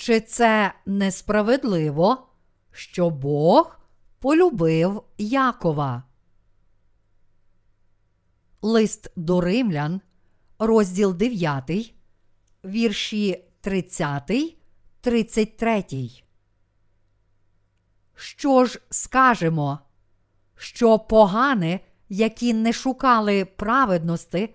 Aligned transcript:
Чи 0.00 0.20
це 0.20 0.74
несправедливо, 0.86 2.28
що 2.72 3.10
Бог 3.10 3.80
полюбив 4.18 5.02
Якова? 5.18 6.02
Лист 8.62 9.12
до 9.16 9.40
римлян, 9.40 10.00
розділ 10.58 11.14
9, 11.14 11.94
вірші 12.64 13.44
30, 13.60 14.56
33. 15.00 15.84
Що 18.14 18.64
ж 18.64 18.80
скажемо? 18.90 19.78
Що 20.56 20.98
погани, 20.98 21.80
які 22.08 22.52
не 22.54 22.72
шукали 22.72 23.44
праведності, 23.44 24.54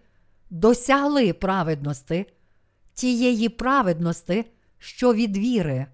досягли 0.49 1.33
праведності, 1.33 2.25
тієї 2.93 3.49
праведності, 3.49 4.45
що 4.85 5.13
від 5.13 5.37
віри, 5.37 5.85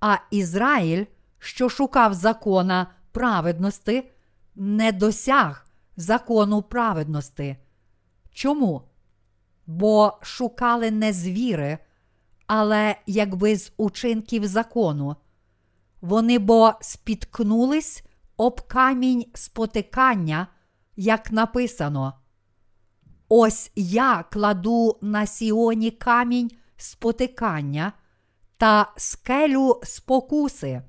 а 0.00 0.16
Ізраїль, 0.30 1.04
що 1.38 1.68
шукав 1.68 2.14
закона 2.14 2.86
праведності, 3.12 4.10
не 4.54 4.92
досяг 4.92 5.66
закону 5.96 6.62
праведності. 6.62 7.56
Чому? 8.32 8.82
Бо 9.66 10.18
шукали 10.22 10.90
не 10.90 11.12
з 11.12 11.28
віри, 11.28 11.78
але 12.46 12.96
якби 13.06 13.56
з 13.56 13.72
учинків 13.76 14.46
закону. 14.46 15.16
Вони 16.00 16.38
бо 16.38 16.72
спіткнулись 16.80 18.04
об 18.36 18.60
камінь 18.60 19.24
спотикання, 19.34 20.46
як 20.96 21.32
написано. 21.32 22.12
Ось 23.28 23.70
я 23.76 24.24
кладу 24.32 24.98
на 25.00 25.26
Сіоні 25.26 25.90
камінь 25.90 26.50
спотикання 26.76 27.92
та 28.62 28.92
скелю 28.96 29.80
спокуси. 29.82 30.82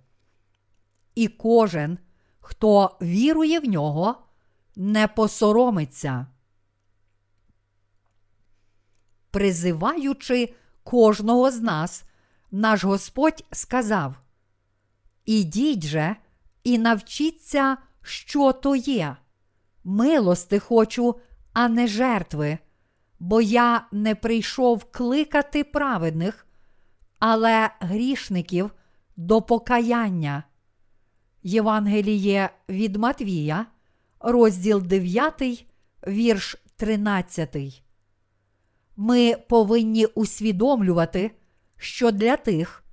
І 1.15 1.27
кожен, 1.27 1.97
хто 2.39 2.97
вірує 3.01 3.59
в 3.59 3.65
нього, 3.65 4.15
не 4.75 5.07
посоромиться. 5.07 6.27
Призиваючи 9.31 10.53
кожного 10.83 11.51
з 11.51 11.61
нас, 11.61 12.03
наш 12.51 12.83
Господь 12.83 13.45
сказав: 13.51 14.15
Ідіть 15.25 15.85
же 15.85 16.15
і 16.63 16.77
навчіться, 16.77 17.77
що 18.01 18.53
то 18.53 18.75
є. 18.75 19.17
Милости 19.83 20.59
хочу, 20.59 21.19
а 21.53 21.67
не 21.67 21.87
жертви, 21.87 22.57
бо 23.19 23.41
я 23.41 23.87
не 23.91 24.15
прийшов 24.15 24.91
кликати 24.91 25.63
праведних, 25.63 26.47
але 27.25 27.69
грішників 27.79 28.71
до 29.17 29.41
покаяння. 29.41 30.43
Євангеліє 31.43 32.49
від 32.69 32.95
Матвія, 32.95 33.65
розділ 34.19 34.81
9, 34.81 35.65
вірш 36.07 36.55
13. 36.75 37.83
Ми 38.97 39.35
повинні 39.49 40.05
усвідомлювати, 40.05 41.31
що 41.77 42.11
для 42.11 42.37
тих, 42.37 42.83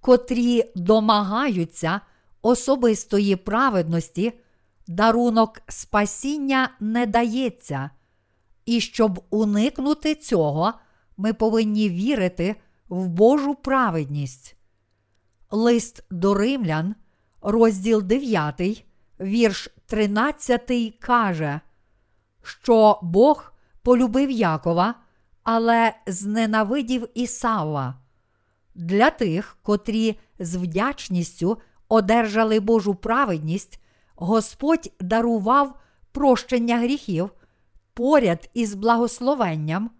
котрі 0.00 0.72
домагаються 0.76 2.00
особистої 2.42 3.36
праведності, 3.36 4.32
дарунок 4.86 5.60
спасіння 5.68 6.70
не 6.80 7.06
дається, 7.06 7.90
і 8.66 8.80
щоб 8.80 9.24
уникнути 9.30 10.14
цього, 10.14 10.72
ми 11.16 11.32
повинні 11.32 11.88
вірити 11.88 12.56
в 12.94 13.08
Божу 13.08 13.54
праведність. 13.54 14.56
Лист 15.50 16.04
до 16.10 16.34
римлян, 16.34 16.94
розділ 17.42 18.02
9, 18.02 18.84
вірш 19.20 19.68
13 19.86 20.98
каже, 21.00 21.60
що 22.42 22.98
Бог 23.02 23.52
полюбив 23.82 24.30
Якова, 24.30 24.94
але 25.42 25.94
зненавидів 26.06 27.08
Ісава. 27.14 27.94
Для 28.74 29.10
тих, 29.10 29.58
котрі 29.62 30.18
з 30.38 30.56
вдячністю 30.56 31.58
одержали 31.88 32.60
Божу 32.60 32.94
праведність, 32.94 33.80
Господь 34.16 34.92
дарував 35.00 35.80
прощення 36.12 36.78
гріхів 36.78 37.30
поряд 37.94 38.50
із 38.54 38.74
благословенням, 38.74 39.90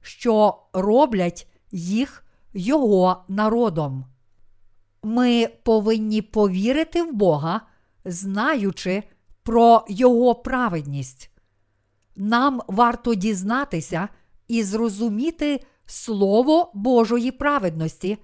що 0.00 0.62
роблять 0.72 1.48
їх 1.70 2.21
Його 2.54 3.24
народом. 3.28 4.04
Ми 5.02 5.48
повинні 5.62 6.22
повірити 6.22 7.02
в 7.02 7.12
Бога, 7.12 7.60
знаючи 8.04 9.02
про 9.42 9.84
Його 9.88 10.34
праведність. 10.34 11.30
Нам 12.16 12.62
варто 12.66 13.14
дізнатися 13.14 14.08
і 14.48 14.62
зрозуміти 14.62 15.64
Слово 15.86 16.70
Божої 16.74 17.30
праведності, 17.30 18.18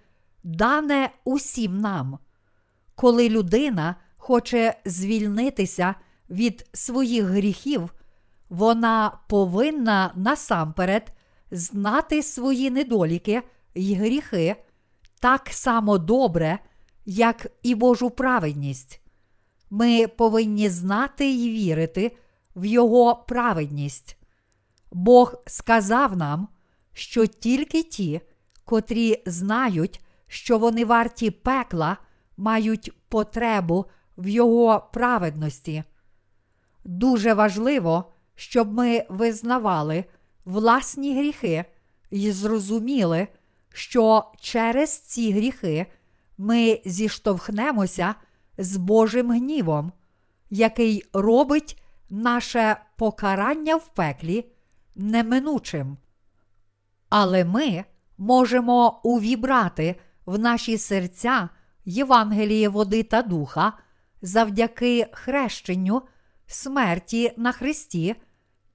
дане 0.44 1.10
усім 1.24 1.78
нам. 1.78 2.18
Коли 2.94 3.28
людина 3.28 3.96
хоче 4.16 4.74
звільнитися 4.84 5.94
від 6.30 6.68
своїх 6.72 7.24
гріхів, 7.24 7.94
вона 8.48 9.18
повинна 9.28 10.12
насамперед 10.16 11.12
знати 11.50 12.22
свої 12.22 12.70
недоліки 12.70 13.42
й 13.74 13.94
гріхи 13.94 14.56
так 15.20 15.48
само 15.50 15.98
добре, 15.98 16.58
як 17.06 17.46
і 17.62 17.74
Божу 17.74 18.10
праведність. 18.10 19.00
Ми 19.70 20.06
повинні 20.06 20.68
знати 20.68 21.26
й 21.26 21.50
вірити 21.50 22.16
в 22.56 22.64
Його 22.64 23.24
праведність. 23.28 24.16
Бог 24.92 25.34
сказав 25.46 26.16
нам, 26.16 26.48
що 26.92 27.26
тільки 27.26 27.82
ті, 27.82 28.20
котрі 28.64 29.22
знають, 29.26 30.00
що 30.26 30.58
вони 30.58 30.84
варті 30.84 31.30
пекла, 31.30 31.96
мають 32.36 32.92
потребу 33.08 33.84
в 34.18 34.28
Його 34.28 34.88
праведності. 34.92 35.84
Дуже 36.84 37.34
важливо, 37.34 38.12
щоб 38.34 38.72
ми 38.72 39.06
визнавали 39.08 40.04
власні 40.44 41.18
гріхи 41.18 41.64
і 42.10 42.32
зрозуміли, 42.32 43.28
що 43.78 44.32
через 44.40 44.98
ці 44.98 45.32
гріхи 45.32 45.86
ми 46.38 46.80
зіштовхнемося 46.84 48.14
з 48.58 48.76
Божим 48.76 49.30
гнівом, 49.30 49.92
який 50.50 51.04
робить 51.12 51.82
наше 52.10 52.76
покарання 52.96 53.76
в 53.76 53.88
пеклі 53.88 54.52
неминучим. 54.94 55.96
Але 57.08 57.44
ми 57.44 57.84
можемо 58.18 59.00
увібрати 59.04 60.00
в 60.26 60.38
наші 60.38 60.78
серця 60.78 61.48
Євангеліє 61.84 62.68
води 62.68 63.02
та 63.02 63.22
духа 63.22 63.72
завдяки 64.22 65.06
хрещенню, 65.12 66.02
смерті 66.46 67.32
на 67.36 67.52
Христі 67.52 68.16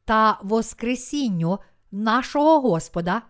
та 0.05 0.39
Воскресінню 0.43 1.59
нашого 1.91 2.61
Господа, 2.61 3.21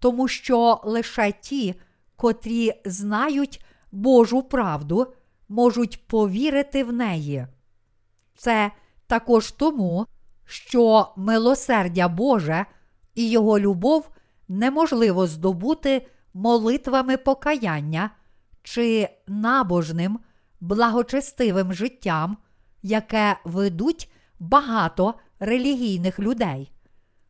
тому 0.00 0.28
що 0.28 0.80
лише 0.84 1.32
ті, 1.32 1.74
котрі 2.16 2.72
знають 2.84 3.64
Божу 3.92 4.42
правду, 4.42 5.06
можуть 5.48 6.06
повірити 6.06 6.84
в 6.84 6.92
неї. 6.92 7.46
Це 8.36 8.70
також 9.06 9.52
тому, 9.52 10.06
що 10.44 11.12
милосердя 11.16 12.08
Боже 12.08 12.66
і 13.14 13.30
Його 13.30 13.58
любов 13.58 14.10
неможливо 14.48 15.26
здобути 15.26 16.06
молитвами 16.34 17.16
покаяння 17.16 18.10
чи 18.62 19.08
набожним, 19.26 20.18
благочестивим 20.60 21.72
життям, 21.72 22.36
яке 22.82 23.36
ведуть 23.44 24.12
багато 24.38 25.14
релігійних 25.40 26.18
людей. 26.18 26.72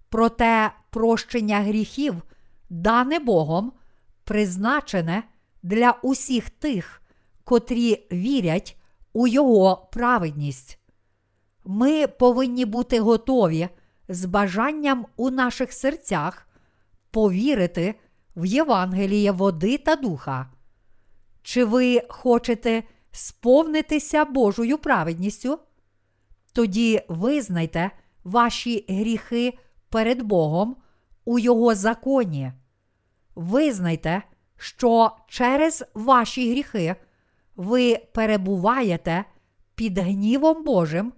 Проте 0.08 0.72
прощення 0.90 1.60
гріхів, 1.60 2.22
дане 2.70 3.18
Богом, 3.18 3.72
призначене 4.24 5.22
для 5.62 5.90
усіх 6.02 6.50
тих, 6.50 7.02
котрі 7.44 8.06
вірять 8.12 8.76
у 9.12 9.26
Його 9.26 9.88
праведність. 9.92 10.78
Ми 11.64 12.06
повинні 12.06 12.64
бути 12.64 13.00
готові 13.00 13.68
з 14.08 14.24
бажанням 14.24 15.06
у 15.16 15.30
наших 15.30 15.72
серцях 15.72 16.48
повірити 17.10 17.94
в 18.36 18.44
Євангеліє 18.44 19.32
води 19.32 19.78
та 19.78 19.96
духа. 19.96 20.50
Чи 21.42 21.64
ви 21.64 22.02
хочете 22.08 22.82
сповнитися 23.12 24.24
Божою 24.24 24.78
праведністю? 24.78 25.58
Тоді 26.52 27.02
визнайте 27.08 27.90
ваші 28.24 28.84
гріхи 28.88 29.58
перед 29.88 30.22
Богом 30.22 30.76
у 31.24 31.38
Його 31.38 31.74
законі. 31.74 32.52
Визнайте, 33.40 34.22
що 34.56 35.10
через 35.28 35.84
ваші 35.94 36.50
гріхи 36.50 36.96
ви 37.56 37.96
перебуваєте 38.14 39.24
під 39.74 39.98
гнівом 39.98 40.64
Божим, 40.64 41.12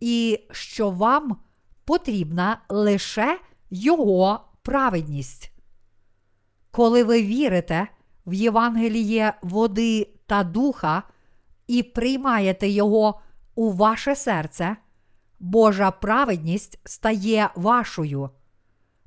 і 0.00 0.40
що 0.50 0.90
вам 0.90 1.36
потрібна 1.84 2.60
лише 2.68 3.38
Його 3.70 4.40
праведність. 4.62 5.52
Коли 6.70 7.04
ви 7.04 7.22
вірите 7.22 7.88
в 8.26 8.34
Євангеліє 8.34 9.34
води 9.42 10.08
та 10.26 10.44
духа 10.44 11.02
і 11.66 11.82
приймаєте 11.82 12.68
його 12.68 13.20
у 13.54 13.72
ваше 13.72 14.16
серце, 14.16 14.76
Божа 15.40 15.90
праведність 15.90 16.80
стає 16.84 17.50
вашою. 17.54 18.30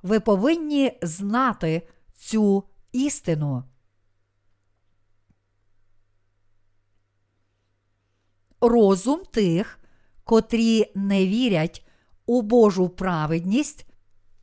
Ви 0.03 0.19
повинні 0.19 0.97
знати 1.01 1.87
цю 2.21 2.63
істину. 2.91 3.63
Розум 8.61 9.19
тих, 9.31 9.79
котрі 10.23 10.91
не 10.95 11.27
вірять 11.27 11.87
у 12.25 12.41
Божу 12.41 12.89
праведність, 12.89 13.85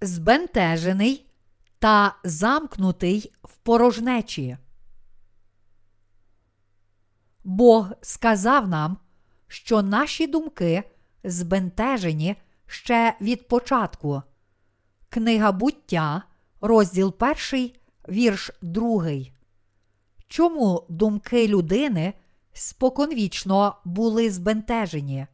збентежений 0.00 1.30
та 1.78 2.16
замкнутий 2.24 3.32
в 3.42 3.56
порожнечі. 3.56 4.58
Бог 7.44 7.90
сказав 8.00 8.68
нам, 8.68 8.98
що 9.48 9.82
наші 9.82 10.26
думки 10.26 10.82
збентежені 11.24 12.36
ще 12.66 13.16
від 13.20 13.48
початку. 13.48 14.22
Книга 15.08 15.52
буття, 15.52 16.22
розділ 16.60 17.14
1, 17.52 17.70
вірш 18.08 18.50
2. 18.62 19.10
Чому 20.28 20.86
думки 20.88 21.48
людини 21.48 22.14
споконвічно 22.52 23.76
були 23.84 24.30
збентежені? 24.30 25.26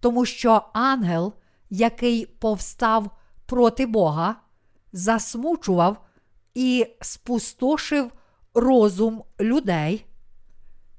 Тому 0.00 0.24
що 0.24 0.62
ангел, 0.72 1.32
який 1.70 2.26
повстав 2.26 3.10
проти 3.46 3.86
Бога, 3.86 4.36
засмучував 4.92 6.06
і 6.54 6.86
спустошив 7.00 8.12
розум 8.54 9.24
людей, 9.40 10.06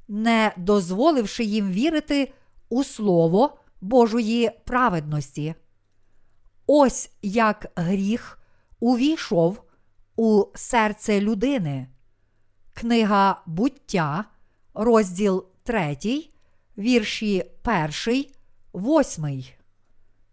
не 0.08 0.54
дозволивши 0.58 1.44
їм 1.44 1.72
вірити 1.72 2.34
у 2.70 2.84
Слово 2.84 3.58
Божої 3.82 4.52
праведності. 4.66 5.56
Ось 6.68 7.12
як 7.22 7.72
гріх 7.76 8.37
увійшов 8.80 9.64
у 10.16 10.46
серце 10.56 11.22
людини. 11.22 11.88
Книга 12.74 13.42
буття, 13.46 14.26
розділ 14.74 15.46
3, 15.64 15.98
вірші 16.78 17.52
1, 18.06 18.26
8. 18.74 19.44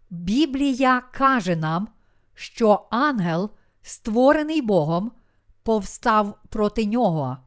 Біблія 0.09 1.01
каже 1.01 1.55
нам, 1.55 1.87
що 2.33 2.87
ангел, 2.91 3.49
створений 3.81 4.61
Богом, 4.61 5.11
повстав 5.63 6.39
проти 6.49 6.85
нього. 6.85 7.37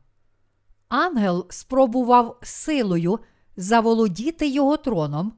Ангел 0.88 1.46
спробував 1.50 2.38
силою 2.42 3.18
заволодіти 3.56 4.48
його 4.48 4.76
троном, 4.76 5.32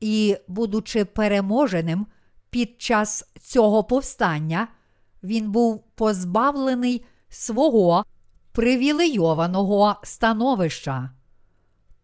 і, 0.00 0.36
будучи 0.48 1.04
переможеним 1.04 2.06
під 2.52 2.82
час 2.82 3.24
цього 3.40 3.84
повстання, 3.84 4.68
він 5.22 5.50
був 5.50 5.84
позбавлений 5.94 7.04
свого 7.28 8.04
привілейованого 8.52 9.96
становища. 10.02 11.10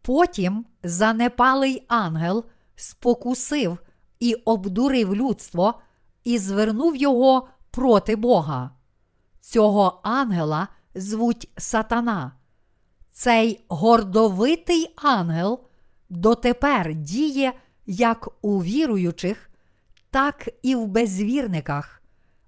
Потім 0.03 0.67
занепалий 0.83 1.85
ангел 1.89 2.45
спокусив 2.77 3.79
і 4.21 4.35
обдурив 4.35 5.15
людство 5.15 5.75
і 6.25 6.39
звернув 6.39 6.97
його 6.97 7.49
проти 7.71 8.17
Бога. 8.17 8.71
Цього 9.41 10.01
ангела 10.03 10.69
звуть 10.95 11.49
Сатана. 11.57 12.33
Цей 13.13 13.65
гордовитий 13.69 14.95
ангел 14.97 15.61
дотепер 16.09 16.95
діє 16.95 17.53
як 17.87 18.29
у 18.43 18.63
віруючих, 18.63 19.48
так 20.11 20.49
і 20.63 20.75
в 20.75 20.87
безвірниках, 20.87 22.03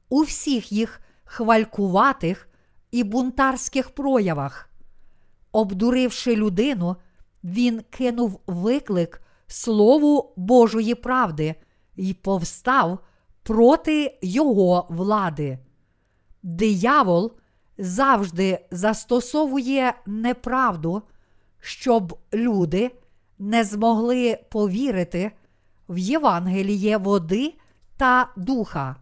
у 0.09 0.23
всіх 0.23 0.73
їх 0.73 1.01
хвалькуватих 1.25 2.49
і 2.91 3.05
бунтарських 3.05 3.91
проявах. 3.91 4.71
Обдуривши 5.53 6.37
людину, 6.37 6.97
він 7.45 7.83
кинув 7.91 8.41
виклик 8.47 9.23
Слову 9.47 10.33
Божої 10.37 10.95
правди 10.95 11.55
і 11.97 12.15
повстав 12.15 12.99
проти 13.43 14.19
його 14.23 14.87
влади. 14.91 15.59
Диявол 16.43 17.33
завжди 17.79 18.67
застосовує 18.71 19.95
неправду, 20.07 21.03
щоб 21.61 22.19
люди 22.33 22.91
не 23.39 23.65
змогли 23.65 24.39
повірити 24.51 25.33
в 25.91 25.99
Євангеліє 25.99 26.97
води 26.97 27.55
та 27.97 28.33
духа. 28.37 28.97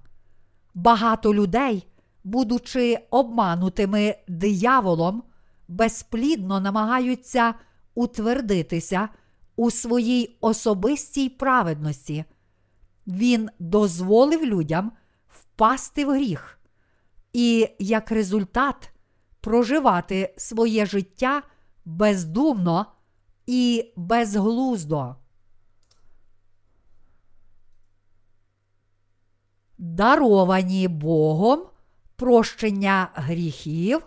Багато 0.74 1.34
людей, 1.34 1.86
будучи 2.24 2.98
обманутими 3.10 4.16
дияволом, 4.28 5.22
безплідно 5.68 6.60
намагаються 6.60 7.54
утвердитися 7.94 9.08
у 9.56 9.70
своїй 9.70 10.38
особистій 10.40 11.28
праведності. 11.28 12.24
Він 13.06 13.50
дозволив 13.58 14.44
людям 14.44 14.92
впасти 15.28 16.04
в 16.04 16.10
гріх 16.10 16.58
і, 17.32 17.68
як 17.78 18.10
результат, 18.10 18.92
проживати 19.40 20.34
своє 20.36 20.86
життя 20.86 21.42
бездумно 21.84 22.86
і 23.46 23.92
безглуздо. 23.96 25.16
Даровані 29.78 30.88
Богом 30.88 31.62
прощення 32.16 33.08
гріхів 33.14 34.02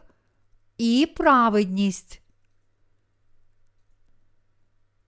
і 0.77 1.09
праведність. 1.15 2.21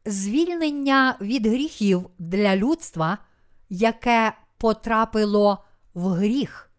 Звільнення 0.06 1.18
від 1.22 1.46
гріхів 1.46 2.10
для 2.20 2.56
людства, 2.56 3.18
яке 3.70 4.34
потрапило 4.58 5.64
в 5.94 6.08
гріх 6.08 6.72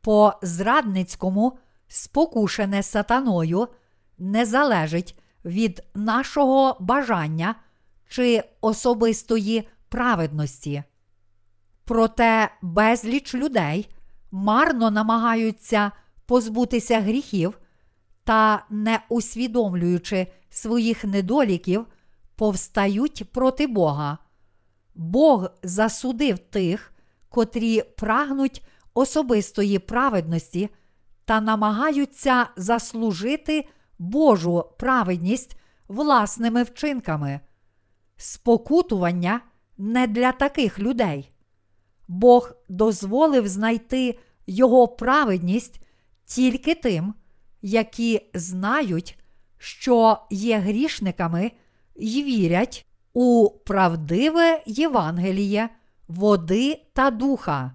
по 0.00 0.32
зрадницькому, 0.42 1.58
спокушене 1.88 2.82
сатаною, 2.82 3.68
не 4.18 4.46
залежить 4.46 5.18
від 5.44 5.82
нашого 5.94 6.76
бажання 6.80 7.54
чи 8.08 8.44
особистої 8.60 9.68
праведності. 9.88 10.82
Проте 11.84 12.50
безліч 12.62 13.34
людей 13.34 13.88
марно 14.30 14.90
намагаються 14.90 15.92
позбутися 16.26 17.00
гріхів 17.00 17.58
та, 18.24 18.64
не 18.70 19.00
усвідомлюючи 19.08 20.26
своїх 20.50 21.04
недоліків, 21.04 21.86
повстають 22.36 23.32
проти 23.32 23.66
Бога. 23.66 24.18
Бог 24.94 25.48
засудив 25.62 26.38
тих, 26.38 26.92
котрі 27.28 27.82
прагнуть 27.82 28.62
особистої 28.94 29.78
праведності 29.78 30.68
та 31.24 31.40
намагаються 31.40 32.46
заслужити 32.56 33.68
Божу 33.98 34.64
праведність 34.78 35.56
власними 35.88 36.62
вчинками. 36.62 37.40
Спокутування 38.16 39.40
не 39.78 40.06
для 40.06 40.32
таких 40.32 40.78
людей. 40.78 41.31
Бог 42.12 42.52
дозволив 42.68 43.48
знайти 43.48 44.18
Його 44.46 44.88
праведність 44.88 45.80
тільки 46.24 46.74
тим, 46.74 47.14
які 47.62 48.30
знають, 48.34 49.18
що 49.58 50.18
є 50.30 50.58
грішниками 50.58 51.52
й 51.96 52.22
вірять 52.22 52.86
у 53.12 53.50
правдиве 53.50 54.62
Євангеліє, 54.66 55.68
води 56.08 56.82
та 56.92 57.10
духа. 57.10 57.72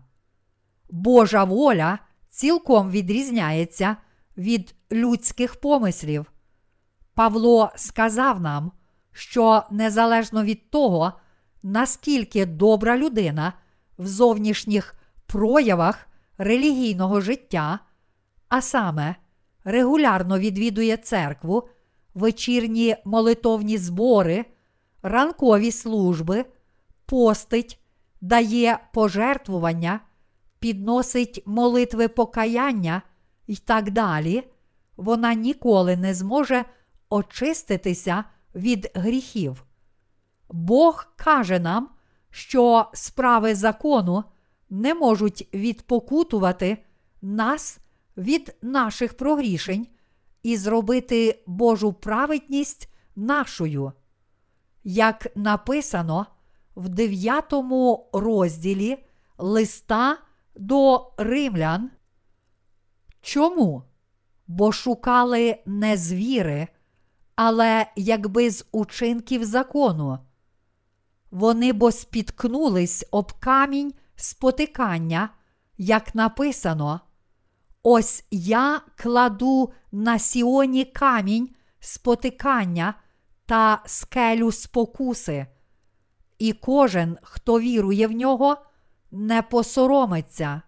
Божа 0.89 1.43
воля 1.43 1.99
цілком 2.29 2.91
відрізняється 2.91 3.97
від 4.37 4.75
людських 4.91 5.55
помислів. 5.55 6.31
Павло 7.13 7.71
сказав 7.75 8.41
нам, 8.41 8.71
що 9.11 9.63
незалежно 9.71 10.43
від 10.43 10.69
того, 10.69 11.13
наскільки 11.63 12.45
добра 12.45 12.97
людина 12.97 13.53
в 13.97 14.07
зовнішніх 14.07 14.95
проявах 15.25 16.07
релігійного 16.37 17.21
життя, 17.21 17.79
а 18.49 18.61
саме 18.61 19.15
регулярно 19.63 20.39
відвідує 20.39 20.97
церкву, 20.97 21.69
вечірні 22.13 22.95
молитовні 23.05 23.77
збори, 23.77 24.45
ранкові 25.03 25.71
служби, 25.71 26.45
постить, 27.05 27.79
дає 28.21 28.79
пожертвування, 28.93 29.99
підносить 30.59 31.43
молитви 31.45 32.07
покаяння 32.07 33.01
і 33.47 33.55
так 33.55 33.91
далі, 33.91 34.43
вона 34.97 35.33
ніколи 35.33 35.97
не 35.97 36.13
зможе 36.13 36.65
очиститися 37.09 38.23
від 38.55 38.91
гріхів. 38.93 39.63
Бог 40.49 41.07
каже 41.15 41.59
нам, 41.59 41.89
що 42.37 42.85
справи 42.93 43.55
закону 43.55 44.23
не 44.69 44.93
можуть 44.93 45.49
відпокутувати 45.53 46.77
нас 47.21 47.79
від 48.17 48.55
наших 48.61 49.17
прогрішень 49.17 49.87
і 50.43 50.57
зробити 50.57 51.43
Божу 51.47 51.93
праведність 51.93 52.89
нашою. 53.15 53.91
Як 54.83 55.27
написано 55.35 56.25
в 56.75 56.89
9 56.89 57.53
розділі 58.13 58.97
листа 59.37 60.17
до 60.55 61.11
римлян. 61.17 61.91
Чому? 63.21 63.83
Бо 64.47 64.71
шукали 64.71 65.57
не 65.65 65.97
звіри, 65.97 66.67
але 67.35 67.85
якби 67.95 68.49
з 68.49 68.65
учинків 68.71 69.45
закону. 69.45 70.19
Вони 71.31 71.73
бо 71.73 71.91
спіткнулись 71.91 73.05
об 73.11 73.33
камінь 73.33 73.93
спотикання, 74.15 75.29
як 75.77 76.15
написано: 76.15 77.01
Ось 77.83 78.25
я 78.31 78.81
кладу 78.95 79.73
на 79.91 80.19
сіоні 80.19 80.85
камінь 80.85 81.49
спотикання 81.79 82.93
та 83.45 83.81
скелю 83.85 84.51
спокуси, 84.51 85.47
і 86.39 86.53
кожен, 86.53 87.17
хто 87.21 87.59
вірує 87.59 88.07
в 88.07 88.11
нього, 88.11 88.57
не 89.11 89.41
посоромиться. 89.41 90.61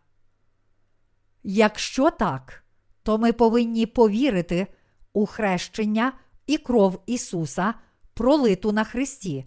Якщо 1.43 2.11
так, 2.11 2.63
то 3.03 3.17
ми 3.17 3.33
повинні 3.33 3.85
повірити 3.85 4.67
у 5.13 5.25
хрещення 5.25 6.13
і 6.47 6.57
кров 6.57 7.01
Ісуса, 7.05 7.73
пролиту 8.13 8.71
на 8.71 8.83
Христі, 8.83 9.45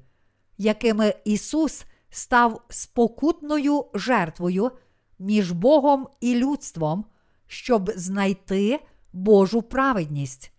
якими 0.63 1.15
Ісус 1.25 1.85
став 2.11 2.63
спокутною 2.69 3.85
жертвою 3.95 4.71
між 5.19 5.53
Богом 5.53 6.09
і 6.21 6.35
людством, 6.35 7.05
щоб 7.47 7.91
знайти 7.97 8.81
Божу 9.13 9.63
праведність. 9.63 10.53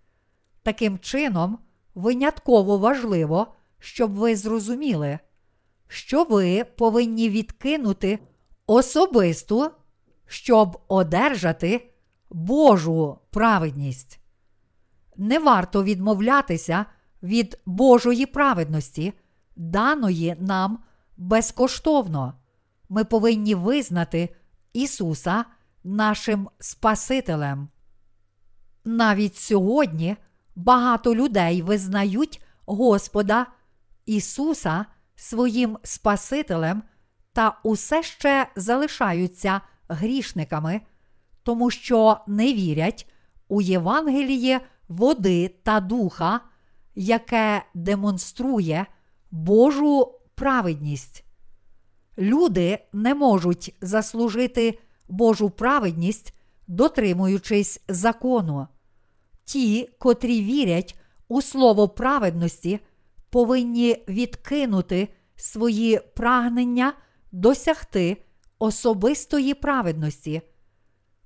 Таким 0.64 1.00
чином, 1.00 1.60
винятково 1.96 2.78
важливо, 2.78 3.48
щоб 3.80 4.16
ви 4.16 4.36
зрозуміли, 4.36 5.20
що 5.88 6.24
ви 6.24 6.64
повинні 6.64 7.30
відкинути 7.30 8.20
особисту, 8.68 9.72
щоб 10.26 10.82
одержати 10.88 11.90
Божу 12.30 13.20
праведність. 13.30 14.20
Не 15.18 15.40
варто 15.40 15.84
відмовлятися 15.84 16.86
від 17.24 17.60
Божої 17.66 18.26
праведності, 18.26 19.14
даної 19.56 20.36
нам 20.40 20.80
безкоштовно. 21.18 22.34
Ми 22.90 23.04
повинні 23.04 23.56
визнати 23.56 24.36
Ісуса 24.74 25.46
нашим 25.84 26.50
Спасителем. 26.60 27.68
Навіть 28.86 29.36
сьогодні 29.36 30.16
багато 30.56 31.16
людей 31.16 31.62
визнають 31.62 32.42
Господа 32.66 33.48
Ісуса 34.06 34.86
своїм 35.16 35.78
Спасителем 35.84 36.84
та 37.34 37.60
усе 37.64 38.04
ще 38.04 38.48
залишаються 38.56 39.62
грішниками, 39.88 40.82
тому 41.44 41.72
що 41.72 42.18
не 42.28 42.54
вірять 42.54 43.12
у 43.48 43.62
Євангеліє 43.62 44.62
води 44.88 45.56
та 45.64 45.80
духа, 45.80 46.40
яке 46.96 47.66
демонструє 47.74 48.86
Божу 49.34 50.20
праведність. 50.36 51.24
Люди 52.18 52.80
не 52.94 53.16
можуть 53.16 53.76
заслужити 53.82 54.80
Божу 55.10 55.50
праведність, 55.50 56.34
дотримуючись 56.68 57.82
закону. 57.88 58.68
Ті, 59.46 59.90
котрі 60.00 60.42
вірять 60.42 61.00
у 61.28 61.42
слово 61.42 61.90
праведності, 61.90 62.80
повинні 63.30 64.04
відкинути 64.08 65.08
свої 65.36 66.00
прагнення 66.16 66.94
досягти 67.32 68.18
особистої 68.60 69.54
праведності. 69.54 70.42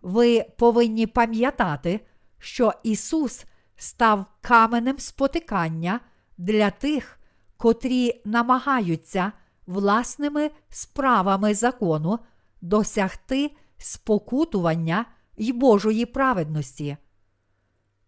Ви 0.01 0.45
повинні 0.57 1.07
пам'ятати, 1.07 1.99
що 2.39 2.73
Ісус 2.83 3.45
став 3.75 4.25
каменем 4.41 4.99
спотикання 4.99 5.99
для 6.37 6.71
тих, 6.71 7.16
котрі 7.57 8.21
намагаються 8.25 9.31
власними 9.67 10.51
справами 10.69 11.53
закону 11.53 12.19
досягти 12.61 13.51
спокутування 13.77 15.05
й 15.37 15.51
Божої 15.51 16.05
праведності. 16.05 16.97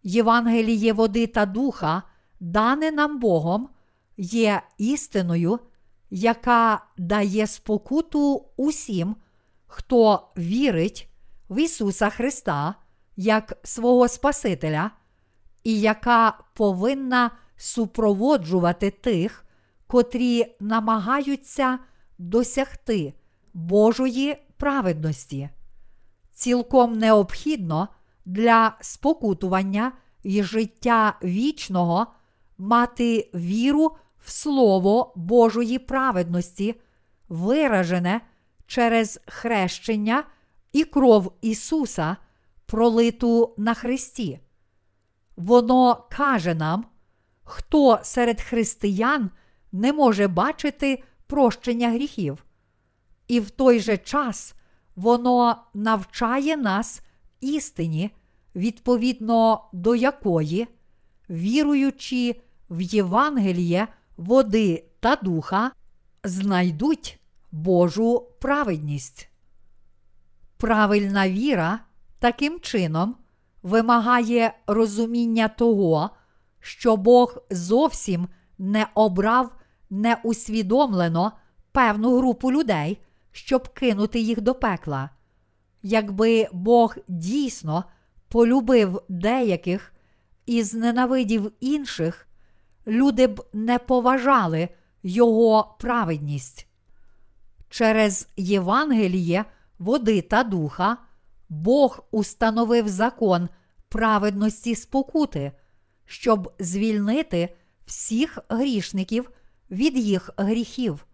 Євангеліє 0.02 0.92
води 0.92 1.26
та 1.26 1.46
духа, 1.46 2.02
дане 2.40 2.90
нам 2.90 3.18
Богом, 3.18 3.68
є 4.16 4.62
істиною, 4.78 5.58
яка 6.10 6.84
дає 6.98 7.46
спокуту 7.46 8.46
усім, 8.56 9.16
хто 9.66 10.28
вірить 10.36 11.08
в 11.50 11.58
Ісуса 11.58 12.10
Христа 12.10 12.74
як 13.16 13.58
свого 13.62 14.08
Спасителя, 14.08 14.90
і 15.64 15.80
яка 15.80 16.38
повинна 16.54 17.30
супроводжувати 17.60 18.90
тих, 18.90 19.44
котрі 19.86 20.56
намагаються 20.60 21.78
досягти 22.18 23.14
Божої 23.54 24.36
праведності. 24.56 25.50
Цілком 26.32 26.98
необхідно 26.98 27.88
для 28.24 28.76
спокутування 28.80 29.92
і 30.22 30.42
життя 30.42 31.18
вічного 31.22 32.06
мати 32.58 33.30
віру 33.34 33.96
в 34.18 34.30
Слово 34.30 35.12
Божої 35.16 35.78
праведності, 35.78 36.80
виражене 37.28 38.20
через 38.66 39.20
хрещення 39.26 40.24
і 40.72 40.84
кров 40.84 41.32
Ісуса, 41.40 42.16
пролиту 42.66 43.54
на 43.56 43.74
Христі. 43.74 44.40
Воно 45.36 46.06
каже 46.10 46.54
нам, 46.54 46.84
хто 47.50 47.98
серед 48.02 48.40
християн 48.40 49.30
не 49.72 49.92
може 49.92 50.28
бачити 50.28 51.02
прощення 51.26 51.90
гріхів. 51.90 52.44
І 53.28 53.40
в 53.40 53.50
той 53.50 53.80
же 53.80 53.96
час 53.98 54.54
воно 54.96 55.56
навчає 55.74 56.56
нас 56.56 57.00
істині, 57.40 58.10
відповідно 58.54 59.64
до 59.72 59.94
якої, 59.94 60.68
віруючи 61.30 62.40
в 62.70 62.80
Євангеліє 62.80 63.88
води 64.16 64.84
та 65.00 65.16
духа, 65.16 65.72
знайдуть 66.24 67.20
Божу 67.52 68.26
праведність. 68.40 69.28
Правильна 70.56 71.28
віра 71.28 71.80
таким 72.18 72.60
чином 72.60 73.16
вимагає 73.62 74.54
розуміння 74.66 75.48
того, 75.48 76.10
що 76.60 76.96
Бог 76.96 77.38
зовсім 77.50 78.28
не 78.58 78.86
обрав 78.94 79.56
неусвідомлено 79.90 81.32
певну 81.72 82.16
групу 82.16 82.52
людей, 82.52 83.00
щоб 83.32 83.68
кинути 83.68 84.20
їх 84.20 84.40
до 84.40 84.54
пекла. 84.54 85.10
Якби 85.82 86.48
Бог 86.52 86.96
дійсно 87.08 87.84
полюбив 88.28 89.02
деяких 89.08 89.92
і 90.46 90.62
зненавидів 90.62 91.52
інших, 91.60 92.28
люди 92.86 93.26
б 93.26 93.44
не 93.52 93.78
поважали 93.78 94.68
Його 95.02 95.76
праведність. 95.78 96.66
Через 97.68 98.28
Євангеліє, 98.36 99.44
води 99.78 100.22
та 100.22 100.44
духа 100.44 100.96
Бог 101.48 102.04
установив 102.10 102.88
закон 102.88 103.48
праведності 103.88 104.74
спокути, 104.74 105.52
щоб 106.10 106.52
звільнити 106.58 107.56
всіх 107.86 108.38
грішників 108.48 109.30
від 109.70 109.96
їх 109.96 110.30
гріхів. 110.36 111.06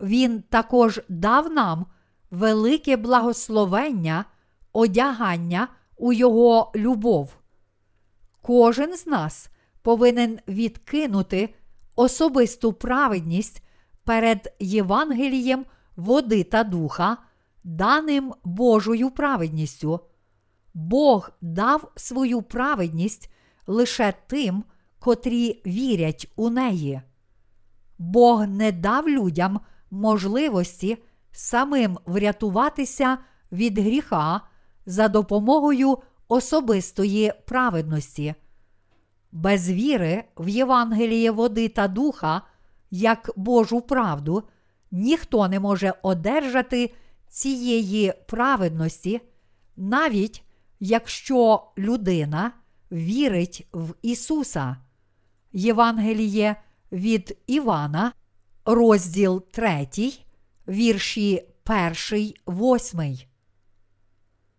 Він 0.00 0.42
також 0.42 1.00
дав 1.08 1.52
нам 1.52 1.86
велике 2.30 2.96
благословення, 2.96 4.24
одягання 4.72 5.68
у 5.96 6.12
Його 6.12 6.72
любов. 6.76 7.36
Кожен 8.42 8.96
з 8.96 9.06
нас 9.06 9.48
повинен 9.82 10.38
відкинути 10.48 11.54
особисту 11.96 12.72
праведність 12.72 13.62
перед 14.04 14.54
Євангелієм 14.60 15.66
води 15.96 16.44
та 16.44 16.64
духа, 16.64 17.16
даним 17.64 18.34
Божою 18.44 19.10
праведністю. 19.10 20.00
Бог 20.74 21.30
дав 21.40 21.92
свою 21.96 22.42
праведність 22.42 23.30
лише 23.66 24.14
тим, 24.26 24.64
котрі 24.98 25.62
вірять 25.66 26.32
у 26.36 26.50
неї. 26.50 27.00
Бог 27.98 28.46
не 28.48 28.72
дав 28.72 29.08
людям 29.08 29.60
можливості 29.90 30.98
самим 31.32 31.98
врятуватися 32.06 33.18
від 33.52 33.78
гріха 33.78 34.40
за 34.86 35.08
допомогою 35.08 35.98
особистої 36.28 37.32
праведності. 37.46 38.34
Без 39.32 39.70
віри 39.70 40.24
в 40.36 40.48
Євангеліє 40.48 41.30
води 41.30 41.68
та 41.68 41.88
духа, 41.88 42.42
як 42.90 43.30
Божу 43.36 43.80
правду, 43.80 44.42
ніхто 44.90 45.48
не 45.48 45.60
може 45.60 45.94
одержати 46.02 46.94
цієї 47.28 48.14
праведності, 48.26 49.20
навіть 49.76 50.42
якщо 50.80 51.62
людина 51.78 52.52
вірить 52.92 53.66
в 53.72 53.94
Ісуса. 54.02 54.76
Євангеліє 55.52 56.56
від 56.92 57.38
Івана, 57.46 58.12
розділ 58.64 59.42
3, 59.50 59.88
вірші 60.68 61.48
1, 62.12 62.32
8. 62.48 63.18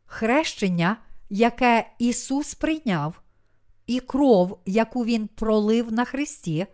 Хрещення, 0.05 0.97
яке 1.29 1.91
Ісус 1.99 2.55
прийняв, 2.55 3.21
і 3.87 3.99
кров, 3.99 4.59
яку 4.65 5.05
Він 5.05 5.27
пролив 5.27 5.93
на 5.93 6.05
Христі, 6.05 6.67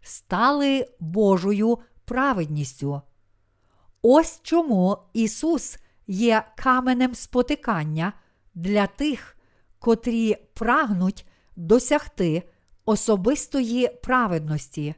стали 0.00 0.88
Божою 1.00 1.78
праведністю. 2.04 3.02
Ось 4.02 4.40
чому 4.42 4.98
Ісус 5.12 5.78
є 6.06 6.44
каменем 6.56 7.14
спотикання 7.14 8.12
для 8.54 8.86
тих, 8.86 9.35
котрі 9.78 10.36
прагнуть 10.54 11.26
досягти 11.56 12.42
особистої 12.84 13.88
праведності. 14.02 14.94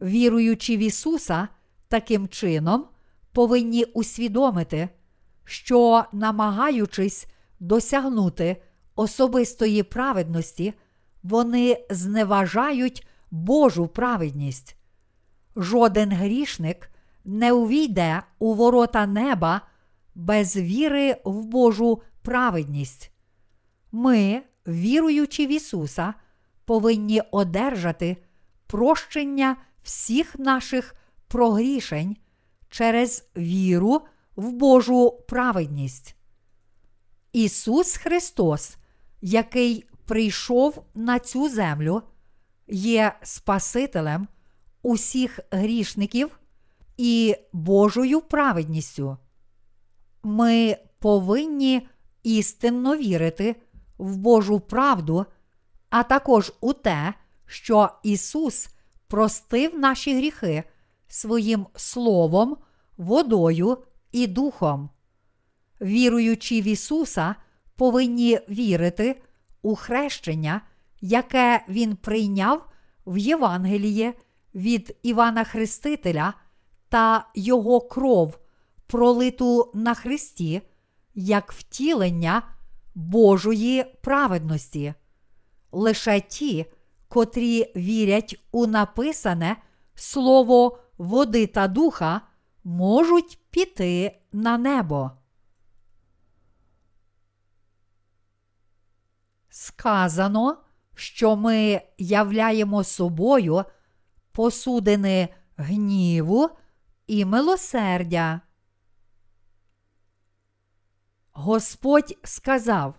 Віруючи 0.00 0.76
в 0.76 0.80
Ісуса, 0.80 1.48
таким 1.88 2.28
чином 2.28 2.84
повинні 3.32 3.84
усвідомити, 3.84 4.88
що, 5.44 6.04
намагаючись 6.12 7.26
досягнути 7.60 8.62
особистої 8.96 9.82
праведності, 9.82 10.74
вони 11.22 11.86
зневажають 11.90 13.06
Божу 13.30 13.88
праведність. 13.88 14.76
Жоден 15.56 16.12
грішник 16.12 16.90
не 17.24 17.52
увійде 17.52 18.22
у 18.38 18.54
ворота 18.54 19.06
неба 19.06 19.60
без 20.14 20.56
віри 20.56 21.16
в 21.24 21.44
Божу 21.44 22.02
праведність. 22.22 23.12
Ми, 23.92 24.42
віруючи 24.66 25.46
в 25.46 25.52
Ісуса, 25.52 26.14
повинні 26.64 27.22
одержати 27.30 28.16
прощення 28.66 29.56
всіх 29.82 30.38
наших 30.38 30.94
прогрішень 31.28 32.16
через 32.68 33.30
віру 33.36 34.00
в 34.36 34.52
Божу 34.52 35.24
праведність. 35.28 36.16
Ісус 37.32 37.96
Христос, 37.96 38.76
який 39.20 39.84
прийшов 40.04 40.84
на 40.94 41.18
цю 41.18 41.48
землю, 41.48 42.02
є 42.68 43.12
Спасителем 43.22 44.28
усіх 44.82 45.40
грішників 45.50 46.38
і 46.96 47.36
Божою 47.52 48.20
праведністю. 48.20 49.16
Ми 50.22 50.76
повинні 50.98 51.88
істинно 52.22 52.96
вірити 52.96 53.56
в 54.00 54.16
Божу 54.16 54.60
правду, 54.60 55.26
а 55.90 56.02
також 56.02 56.52
у 56.60 56.72
те, 56.72 57.14
що 57.46 57.90
Ісус 58.02 58.68
простив 59.08 59.78
наші 59.78 60.16
гріхи 60.16 60.64
своїм 61.08 61.66
Словом, 61.76 62.56
водою 62.96 63.78
і 64.12 64.26
Духом. 64.26 64.90
Віруючи 65.80 66.60
в 66.60 66.64
Ісуса, 66.64 67.34
повинні 67.76 68.40
вірити 68.48 69.22
у 69.62 69.74
хрещення, 69.74 70.60
яке 71.00 71.64
Він 71.68 71.96
прийняв 71.96 72.66
в 73.06 73.18
Євангеліє 73.18 74.14
від 74.54 74.96
Івана 75.02 75.44
Хрестителя 75.44 76.34
та 76.88 77.26
Його 77.34 77.80
кров, 77.80 78.38
пролиту 78.86 79.70
на 79.74 79.94
Христі, 79.94 80.62
як 81.14 81.52
втілення 81.52 82.42
Божої 82.94 83.84
праведності. 83.84 84.94
Лише 85.72 86.20
ті, 86.20 86.66
котрі 87.08 87.72
вірять 87.76 88.40
у 88.52 88.66
написане 88.66 89.56
Слово 89.94 90.78
води 90.98 91.46
та 91.46 91.68
духа, 91.68 92.20
можуть 92.64 93.38
піти 93.50 94.20
на 94.32 94.58
небо. 94.58 95.10
Сказано, 99.48 100.56
що 100.94 101.36
ми 101.36 101.82
являємо 101.98 102.84
собою 102.84 103.64
посудини 104.32 105.28
гніву 105.56 106.50
і 107.06 107.24
милосердя. 107.24 108.40
Господь 111.32 112.18
сказав, 112.24 112.94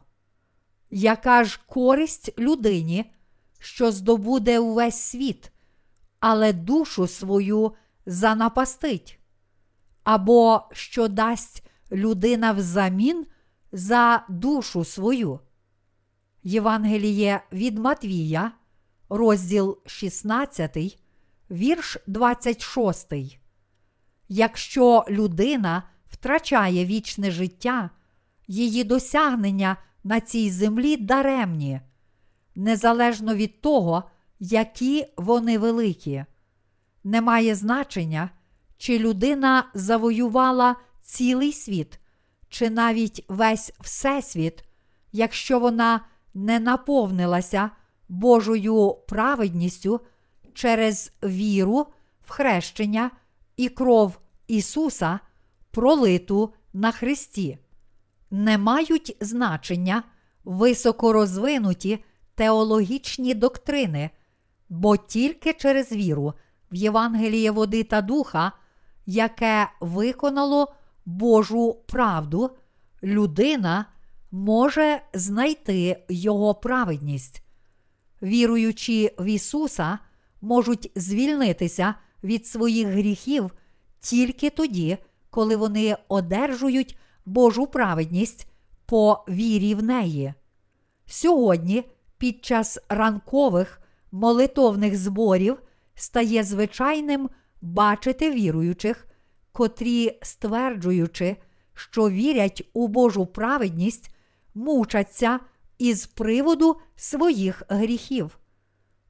яка 0.90 1.44
ж 1.44 1.60
користь 1.68 2.40
людині, 2.40 3.12
що 3.60 3.92
здобуде 3.92 4.60
увесь 4.60 5.00
світ, 5.00 5.52
але 6.20 6.54
душу 6.54 7.08
свою 7.08 7.74
занапастить, 8.06 9.20
або 10.04 10.62
що 10.72 11.08
дасть 11.08 11.64
людина 11.92 12.52
взамін 12.52 13.26
за 13.72 14.26
душу 14.30 14.86
свою. 14.86 15.40
Євангеліє 16.44 17.42
від 17.52 17.80
Матвія, 17.80 18.52
розділ 19.10 19.78
16, 19.86 21.00
вірш 21.52 21.98
26. 22.08 23.14
Якщо 24.30 25.06
людина 25.10 25.84
втрачає 26.10 26.86
вічне 26.86 27.32
життя, 27.32 27.90
її 28.52 28.84
досягнення 28.84 29.78
на 30.04 30.20
цій 30.20 30.52
землі 30.52 30.98
даремні, 30.98 31.82
незалежно 32.56 33.36
від 33.36 33.62
того, 33.62 34.04
які 34.40 35.06
вони 35.18 35.58
великі. 35.58 36.26
Немає 37.04 37.56
значення, 37.56 38.30
чи 38.78 39.00
людина 39.00 39.64
завоювала 39.74 40.76
цілий 41.02 41.54
світ, 41.54 42.00
чи 42.50 42.70
навіть 42.70 43.26
весь 43.28 43.74
всесвіт, 43.80 44.64
якщо 45.12 45.60
вона 45.60 46.06
не 46.34 46.60
наповнилася 46.60 47.70
Божою 48.10 48.96
праведністю 49.08 50.02
через 50.54 51.14
віру 51.24 51.88
в 52.26 52.32
хрещення 52.32 53.12
і 53.58 53.70
кров 53.70 54.20
Ісуса, 54.48 55.20
пролиту 55.72 56.54
на 56.74 56.92
Христі. 56.92 57.58
Не 58.32 58.58
мають 58.58 59.18
значення 59.20 60.04
високорозвинуті 60.44 62.04
теологічні 62.36 63.34
доктрини, 63.34 64.10
бо 64.70 64.98
тільки 64.98 65.54
через 65.54 65.92
віру 65.92 66.34
в 66.72 66.76
Євангеліє 66.76 67.52
води 67.52 67.84
та 67.84 68.02
духа, 68.02 68.52
яке 69.06 69.68
виконало 69.80 70.74
Божу 71.06 71.78
правду, 71.88 72.52
людина 73.04 73.86
може 74.32 75.02
знайти 75.14 76.04
Його 76.10 76.56
праведність. 76.56 77.44
Віруючи 78.22 79.16
в 79.20 79.26
Ісуса, 79.26 80.00
можуть 80.42 80.92
звільнитися 80.96 81.96
від 82.24 82.48
своїх 82.48 82.88
гріхів 82.88 83.52
тільки 84.00 84.50
тоді, 84.50 84.98
коли 85.30 85.56
вони 85.56 85.98
одержують 86.08 86.98
Божу 87.26 87.68
праведність 87.68 88.48
по 88.86 89.26
вірі 89.30 89.76
в 89.76 89.84
неї. 89.84 90.34
Сьогодні, 91.06 91.84
під 92.18 92.46
час 92.46 92.80
ранкових 92.90 93.82
молитовних 94.12 94.98
зборів, 94.98 95.58
стає 95.96 96.44
звичайним 96.44 97.30
бачити 97.62 98.32
віруючих, 98.32 99.08
котрі, 99.52 100.20
стверджуючи, 100.22 101.38
що 101.74 102.10
вірять 102.10 102.70
у 102.74 102.88
Божу 102.88 103.26
праведність, 103.26 104.16
мучаться 104.54 105.40
із 105.78 106.06
приводу 106.06 106.76
своїх 106.96 107.64
гріхів. 107.70 108.40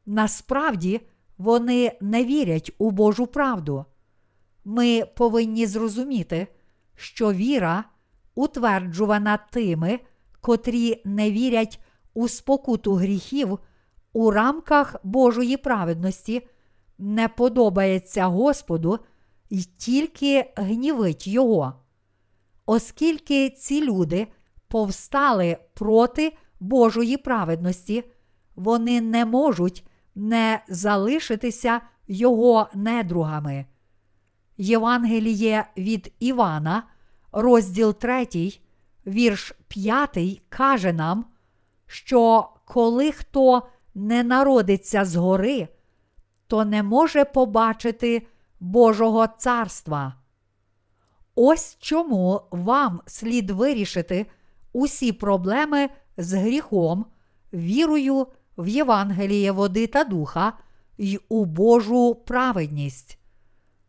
Насправді 0.05 1.01
вони 1.37 1.97
не 2.01 2.25
вірять 2.25 2.71
у 2.77 2.91
Божу 2.91 3.27
правду. 3.27 3.85
Ми 4.65 5.05
повинні 5.05 5.65
зрозуміти, 5.65 6.47
що 6.95 7.33
віра, 7.33 7.83
утверджувана 8.41 9.37
тими, 9.37 9.99
котрі 10.41 11.01
не 11.05 11.31
вірять 11.31 11.79
у 12.13 12.27
спокуту 12.27 12.93
гріхів 12.93 13.59
у 14.13 14.31
рамках 14.31 14.95
Божої 15.03 15.57
праведності, 15.57 16.47
не 16.97 17.27
подобається 17.27 18.25
Господу 18.25 18.99
і 19.49 19.63
тільки 19.63 20.53
гнівить 20.55 21.27
Його. 21.27 21.73
Оскільки 22.65 23.49
ці 23.49 23.85
люди 23.85 24.27
повстали 24.67 25.57
проти 25.73 26.37
Божої 26.59 27.17
праведності, 27.17 28.03
вони 28.55 29.01
не 29.01 29.25
можуть 29.25 29.87
не 30.15 30.63
залишитися 30.67 31.81
Його 32.07 32.67
недругами. 32.73 33.65
Євангеліє 34.57 35.65
від 35.77 36.13
Івана, 36.19 36.83
розділ 37.31 37.93
3, 37.93 38.27
вірш 39.07 39.53
5, 39.67 40.41
каже 40.49 40.93
нам, 40.93 41.25
що 41.87 42.49
коли 42.65 43.11
хто 43.11 43.67
не 43.95 44.23
народиться 44.23 45.05
згори, 45.05 45.67
то 46.47 46.65
не 46.65 46.83
може 46.83 47.25
побачити 47.25 48.27
Божого 48.59 49.27
царства. 49.27 50.13
Ось 51.35 51.77
чому 51.79 52.41
вам 52.51 53.01
слід 53.05 53.49
вирішити 53.49 54.25
усі 54.73 55.11
проблеми 55.11 55.89
з 56.17 56.33
гріхом, 56.33 57.05
вірою 57.53 58.27
в 58.57 58.67
Євангеліє 58.67 59.51
води 59.51 59.87
та 59.87 60.03
духа 60.03 60.53
й 60.97 61.19
у 61.29 61.45
Божу 61.45 62.15
праведність. 62.15 63.17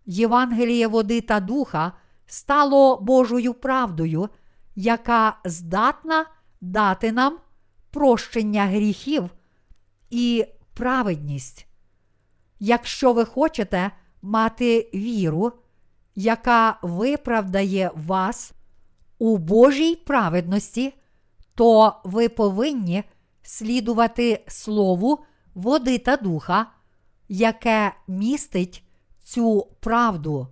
Євангеліє 0.06 0.86
води 0.86 1.20
та 1.20 1.40
духа 1.40 1.92
стало 2.26 2.96
Божою 2.96 3.54
правдою, 3.54 4.28
яка 4.74 5.36
здатна 5.44 6.26
дати 6.60 7.12
нам 7.12 7.38
прощення 7.90 8.66
гріхів 8.66 9.30
і 10.10 10.46
праведність. 10.74 11.66
Якщо 12.58 13.12
ви 13.12 13.24
хочете 13.24 13.90
мати 14.22 14.90
віру, 14.94 15.52
яка 16.14 16.78
виправдає 16.82 17.90
вас 17.94 18.52
у 19.18 19.38
Божій 19.38 19.96
праведності, 19.96 20.94
то 21.54 22.00
ви 22.04 22.28
повинні 22.28 23.04
слідувати 23.42 24.44
Слову 24.48 25.24
води 25.54 25.98
та 25.98 26.16
духа, 26.16 26.66
яке 27.28 27.94
містить 28.08 28.84
цю 29.24 29.68
правду. 29.80 30.48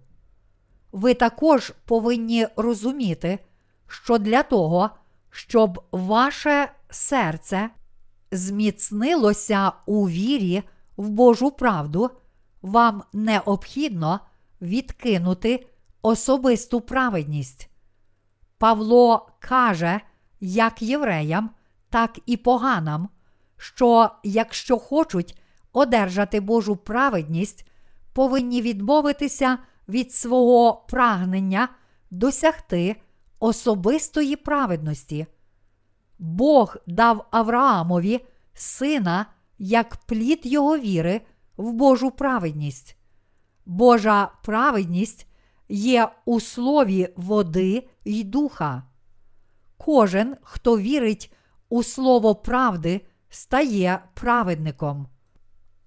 Ви 0.92 1.14
також 1.14 1.72
повинні 1.84 2.46
розуміти, 2.56 3.38
що 3.86 4.18
для 4.18 4.42
того, 4.42 4.90
щоб 5.30 5.82
ваше 5.92 6.72
серце 6.90 7.70
зміцнилося 8.30 9.72
у 9.86 10.08
вірі 10.08 10.62
в 10.96 11.08
Божу 11.08 11.50
правду, 11.50 12.10
вам 12.62 13.02
необхідно 13.12 14.20
відкинути 14.62 15.66
особисту 16.02 16.80
праведність. 16.80 17.70
Павло 18.58 19.28
каже, 19.38 20.00
як 20.40 20.82
євреям, 20.82 21.50
так 21.90 22.18
і 22.26 22.36
поганам, 22.36 23.08
що 23.56 24.10
якщо 24.22 24.78
хочуть 24.78 25.40
одержати 25.72 26.40
Божу 26.40 26.76
праведність, 26.76 27.66
повинні 28.12 28.62
відмовитися 28.62 29.58
від 29.90 30.12
свого 30.12 30.84
прагнення 30.88 31.68
досягти 32.10 32.96
особистої 33.40 34.36
праведності. 34.36 35.26
Бог 36.18 36.76
дав 36.86 37.28
Авраамові 37.30 38.26
сина 38.54 39.26
як 39.58 39.96
плід 39.96 40.40
його 40.42 40.78
віри 40.78 41.20
в 41.56 41.72
Божу 41.72 42.10
праведність. 42.10 42.96
Божа 43.66 44.32
праведність 44.44 45.26
є 45.68 46.08
у 46.24 46.40
слові 46.40 47.08
води 47.16 47.88
й 48.04 48.24
духа. 48.24 48.82
Кожен, 49.76 50.36
хто 50.42 50.78
вірить 50.78 51.32
у 51.68 51.82
слово 51.82 52.34
правди, 52.34 53.00
стає 53.30 54.02
праведником. 54.14 55.08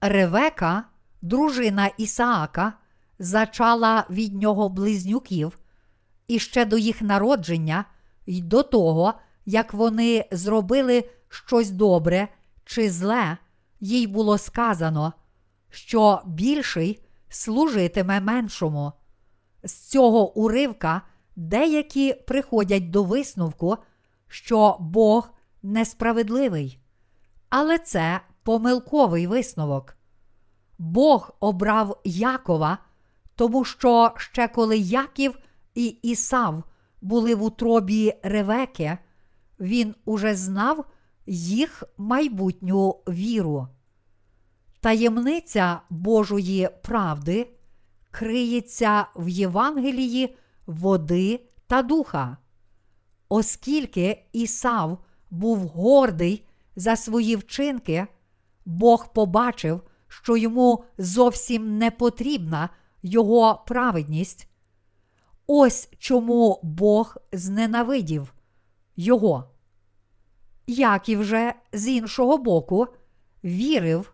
Ревека, 0.02 0.84
дружина 1.22 1.88
Ісаака, 1.98 2.74
зачала 3.20 4.06
від 4.10 4.34
нього 4.34 4.70
близнюків, 4.70 5.60
і 6.28 6.40
ще 6.40 6.66
до 6.66 6.78
їх 6.78 7.02
народження, 7.02 7.86
й 8.26 8.42
до 8.42 8.64
того, 8.64 9.14
як 9.46 9.74
вони 9.74 10.26
зробили 10.32 11.10
щось 11.30 11.72
добре 11.72 12.28
чи 12.66 12.90
зле, 12.90 13.38
їй 13.80 14.08
було 14.08 14.38
сказано, 14.38 15.14
що 15.70 16.22
більший 16.26 17.06
служитиме 17.30 18.22
меншому. 18.22 18.92
З 19.64 19.74
цього 19.74 20.34
уривка 20.38 21.02
деякі 21.36 22.14
приходять 22.14 22.90
до 22.90 23.04
висновку, 23.04 23.78
що 24.28 24.78
Бог 24.80 25.30
несправедливий. 25.64 26.80
Але 27.50 27.78
це 27.78 28.22
помилковий 28.44 29.28
висновок. 29.28 29.98
Бог 30.78 31.36
обрав 31.40 32.02
Якова, 32.04 32.78
тому 33.36 33.66
що 33.66 34.12
ще 34.18 34.48
коли 34.48 34.78
Яків 34.78 35.38
і 35.76 35.88
Ісав 35.88 36.64
були 37.02 37.36
в 37.36 37.44
утробі 37.44 38.14
Ревеки, 38.24 38.98
він 39.60 39.96
уже 40.06 40.36
знав 40.36 40.86
їх 41.26 41.84
майбутню 41.98 42.90
віру. 43.08 43.68
Таємниця 44.82 45.82
Божої 45.90 46.70
правди 46.84 47.48
криється 48.12 49.06
в 49.16 49.30
Євангелії 49.30 50.36
води 50.66 51.40
та 51.68 51.82
духа. 51.82 52.38
Оскільки 53.30 54.26
Ісав 54.34 54.98
був 55.32 55.58
гордий 55.58 56.46
за 56.76 56.96
свої 56.96 57.36
вчинки, 57.36 58.08
Бог 58.66 59.14
побачив, 59.14 59.82
що 60.08 60.38
йому 60.38 60.84
зовсім 60.98 61.78
не 61.78 61.92
потрібна 61.92 62.70
його 63.04 63.64
праведність. 63.68 64.48
Ось 65.48 65.90
чому 65.98 66.60
Бог 66.64 67.18
зненавидів 67.32 68.34
його. 68.96 69.50
Яків 70.68 71.24
же 71.24 71.54
з 71.74 71.88
іншого 71.88 72.38
боку 72.38 72.88
вірив 73.44 74.14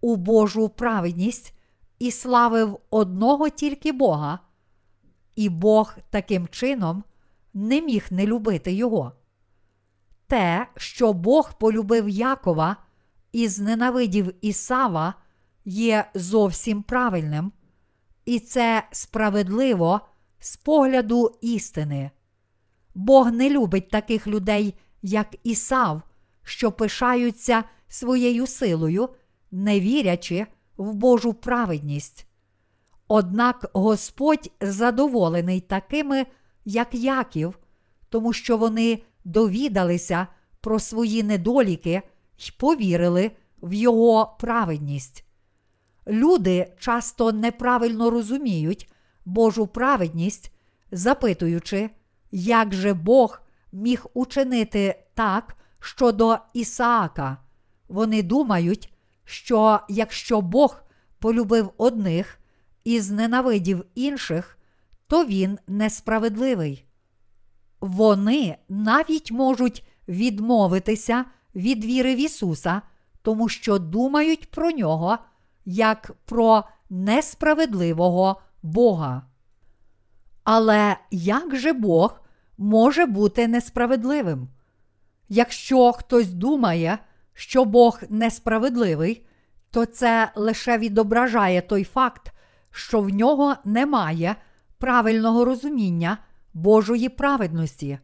у 0.00 0.16
Божу 0.16 0.68
праведність 0.68 1.54
і 1.98 2.10
славив 2.10 2.78
одного 2.90 3.48
тільки 3.48 3.92
Бога, 3.92 4.38
і 5.36 5.48
Бог 5.48 5.94
таким 6.10 6.48
чином 6.48 7.04
не 7.54 7.80
міг 7.80 8.06
не 8.10 8.26
любити 8.26 8.72
його. 8.72 9.12
Те, 10.26 10.66
що 10.76 11.12
Бог 11.12 11.58
полюбив 11.58 12.08
Якова 12.08 12.76
і 13.32 13.48
зненавидів 13.48 14.34
Ісава, 14.40 15.14
є 15.64 16.10
зовсім 16.14 16.82
правильним, 16.82 17.52
і 18.24 18.38
це 18.40 18.82
справедливо 18.92 20.00
з 20.38 20.56
погляду 20.56 21.38
істини. 21.40 22.10
Бог 22.94 23.32
не 23.32 23.50
любить 23.50 23.90
таких 23.90 24.26
людей, 24.26 24.74
як 25.02 25.36
Ісав, 25.42 26.02
що 26.42 26.72
пишаються 26.72 27.64
своєю 27.88 28.46
силою, 28.46 29.08
не 29.50 29.80
вірячи 29.80 30.46
в 30.76 30.94
Божу 30.94 31.34
праведність. 31.34 32.26
Однак 33.08 33.70
Господь 33.72 34.50
задоволений 34.60 35.60
такими, 35.60 36.26
як 36.64 36.94
Яків, 36.94 37.58
тому 38.08 38.32
що 38.32 38.56
вони 38.56 39.02
довідалися 39.24 40.26
про 40.60 40.78
свої 40.78 41.22
недоліки 41.22 42.02
й 42.38 42.52
повірили 42.58 43.30
в 43.62 43.72
Його 43.72 44.36
праведність. 44.40 45.24
Люди 46.06 46.72
часто 46.78 47.32
неправильно 47.32 48.10
розуміють 48.10 48.92
Божу 49.24 49.66
праведність, 49.66 50.52
запитуючи, 50.92 51.90
як 52.30 52.74
же 52.74 52.94
Бог 52.94 53.40
міг 53.72 54.06
учинити 54.14 55.02
так 55.14 55.56
щодо 55.80 56.38
Ісаака. 56.54 57.36
Вони 57.88 58.22
думають, 58.22 58.92
що 59.24 59.80
якщо 59.88 60.40
Бог 60.40 60.82
полюбив 61.18 61.70
одних 61.76 62.38
і 62.84 63.00
зненавидів 63.00 63.84
інших, 63.94 64.58
то 65.06 65.24
він 65.24 65.58
несправедливий. 65.66 66.84
Вони 67.80 68.56
навіть 68.68 69.32
можуть 69.32 69.86
відмовитися 70.08 71.24
від 71.54 71.84
віри 71.84 72.14
в 72.14 72.18
Ісуса, 72.18 72.82
тому 73.22 73.48
що 73.48 73.78
думають 73.78 74.50
про 74.50 74.70
нього 74.70 75.18
як 75.64 76.12
про 76.24 76.64
несправедливого 76.90 78.40
Бога. 78.62 79.22
Але 80.44 80.96
як 81.10 81.56
же 81.56 81.72
Бог 81.72 82.20
може 82.58 83.06
бути 83.06 83.48
несправедливим? 83.48 84.48
Якщо 85.28 85.92
хтось 85.92 86.32
думає, 86.32 86.98
що 87.34 87.64
Бог 87.64 88.00
несправедливий, 88.08 89.26
то 89.70 89.86
це 89.86 90.32
лише 90.34 90.78
відображає 90.78 91.62
той 91.62 91.84
факт, 91.84 92.32
що 92.70 93.00
в 93.00 93.08
нього 93.08 93.54
немає 93.64 94.36
правильного 94.78 95.44
розуміння 95.44 96.18
Божої 96.54 97.08
праведності. 97.08 97.98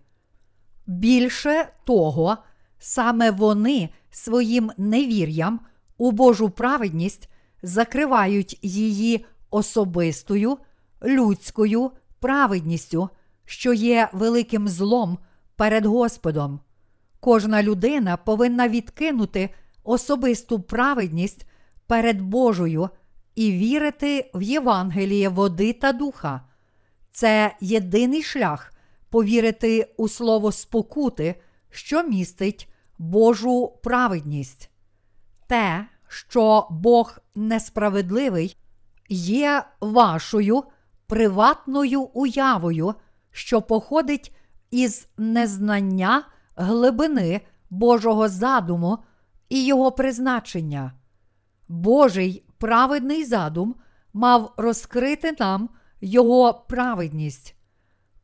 Більше 0.86 1.68
того, 1.84 2.36
саме 2.78 3.30
вони 3.30 3.90
своїм 4.10 4.72
невір'ям 4.76 5.60
у 5.98 6.12
Божу 6.12 6.50
праведність 6.50 7.30
закривають 7.66 8.58
її 8.62 9.26
особистою 9.50 10.58
людською 11.04 11.90
праведністю, 12.20 13.08
що 13.44 13.72
є 13.72 14.08
великим 14.12 14.68
злом 14.68 15.18
перед 15.56 15.86
Господом. 15.86 16.60
Кожна 17.20 17.62
людина 17.62 18.16
повинна 18.16 18.68
відкинути 18.68 19.50
особисту 19.84 20.60
праведність 20.60 21.46
перед 21.86 22.20
Божою 22.20 22.88
і 23.34 23.52
вірити 23.52 24.30
в 24.34 24.42
Євангеліє 24.42 25.28
води 25.28 25.72
та 25.72 25.92
духа. 25.92 26.40
Це 27.12 27.56
єдиний 27.60 28.22
шлях 28.22 28.72
повірити 29.10 29.94
у 29.96 30.08
слово 30.08 30.52
спокути, 30.52 31.34
що 31.70 32.02
містить 32.02 32.68
Божу 32.98 33.72
праведність. 33.82 34.70
Те, 35.46 35.86
що 36.08 36.66
Бог 36.70 37.18
несправедливий, 37.34 38.56
є 39.08 39.64
вашою 39.80 40.64
приватною 41.06 42.02
уявою, 42.02 42.94
що 43.30 43.62
походить 43.62 44.36
із 44.70 45.08
незнання 45.18 46.22
глибини 46.56 47.40
Божого 47.70 48.28
задуму 48.28 48.98
і 49.48 49.66
його 49.66 49.92
призначення. 49.92 50.92
Божий 51.68 52.44
праведний 52.58 53.24
задум 53.24 53.74
мав 54.12 54.54
розкрити 54.56 55.36
нам 55.40 55.68
його 56.00 56.64
праведність. 56.68 57.56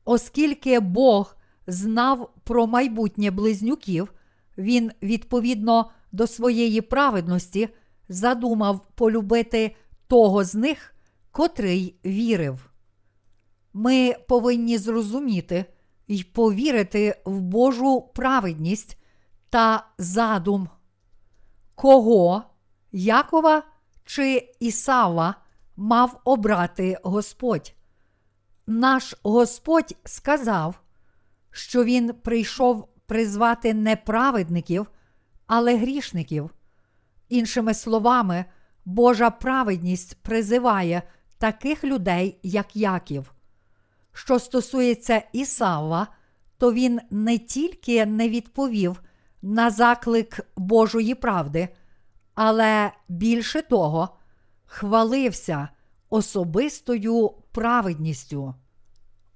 Оскільки 0.05 0.81
Бог 0.81 1.37
знав 1.67 2.31
про 2.45 2.67
майбутнє 2.67 3.31
близнюків, 3.31 4.13
він 4.59 4.93
відповідно 5.03 5.91
до 6.13 6.27
своєї 6.27 6.81
праведності 6.81 7.69
задумав 8.09 8.87
полюбити 8.95 9.77
того 10.07 10.45
з 10.45 10.55
них, 10.55 10.95
котрий 11.31 11.97
вірив. 12.05 12.71
Ми 13.73 14.17
повинні 14.29 14.79
зрозуміти 14.79 15.65
і 16.07 16.23
повірити 16.25 17.23
в 17.25 17.41
Божу 17.41 18.01
праведність 18.15 18.99
та 19.51 19.87
задум. 19.99 20.69
Кого 21.75 22.43
Якова 22.93 23.63
чи 24.05 24.55
Ісава 24.61 25.35
мав 25.77 26.21
обрати 26.25 26.99
Господь? 27.03 27.75
Наш 28.67 29.15
Господь 29.23 29.97
сказав, 30.05 30.81
що 31.51 31.85
Він 31.85 32.15
прийшов 32.15 32.89
призвати 33.07 33.75
не 33.75 33.97
праведників, 33.97 34.87
але 35.47 35.77
грішників. 35.77 36.51
Іншими 37.29 37.75
словами, 37.75 38.45
Божа 38.85 39.31
праведність 39.31 40.23
призиває 40.23 41.03
таких 41.39 41.85
людей, 41.85 42.39
як 42.43 42.77
Яків. 42.77 43.35
Що 44.13 44.39
стосується 44.39 45.23
Ісава, 45.33 46.07
то 46.59 46.73
він 46.73 47.01
не 47.11 47.39
тільки 47.39 48.07
не 48.07 48.29
відповів 48.29 49.03
на 49.43 49.71
заклик 49.71 50.41
Божої 50.57 51.15
правди, 51.15 51.69
але 52.35 52.93
більше 53.09 53.63
того, 53.63 54.09
хвалився 54.67 55.69
особистою 56.11 57.31
праведністю. 57.53 58.55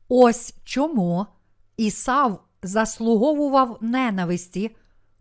Ось 0.08 0.54
чому 0.64 1.26
Ісав 1.76 2.44
заслуговував 2.62 3.78
ненависті 3.80 4.76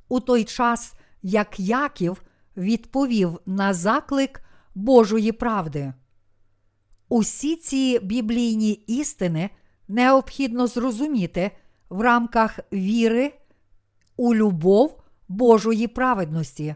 у 0.10 0.20
той 0.20 0.44
час, 0.44 0.94
як 1.22 1.60
Яків 1.60 2.24
відповів 2.58 3.40
на 3.46 3.74
заклик 3.74 4.42
Божої 4.76 5.32
правди. 5.32 5.94
Усі 7.10 7.56
ці 7.56 8.00
біблійні 8.00 8.72
істини 8.72 9.50
необхідно 9.88 10.68
зрозуміти 10.68 11.52
в 11.90 12.02
рамках 12.02 12.60
віри 12.74 13.34
у 14.18 14.36
любов 14.36 15.04
Божої 15.28 15.88
праведності. 15.88 16.76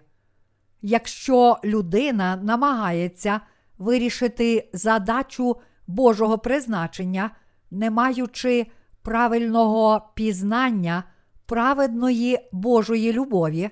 Якщо 0.82 1.58
людина 1.63 2.36
намагається 2.36 3.42
вирішити 3.78 4.70
задачу 4.74 5.56
Божого 5.88 6.38
призначення, 6.38 7.32
не 7.72 7.92
маючи 7.92 8.68
правильного 9.02 10.10
пізнання 10.15 11.04
праведної 11.49 12.39
Божої 12.51 13.13
любові, 13.13 13.69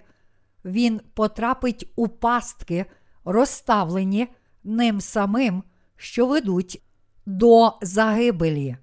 він 0.65 1.01
потрапить 1.13 1.91
у 1.95 2.07
пастки, 2.07 2.85
розставлені 3.25 4.27
ним 4.63 5.01
самим, 5.01 5.63
що 5.95 6.25
ведуть 6.25 6.83
до 7.25 7.73
загибелі. 7.81 8.77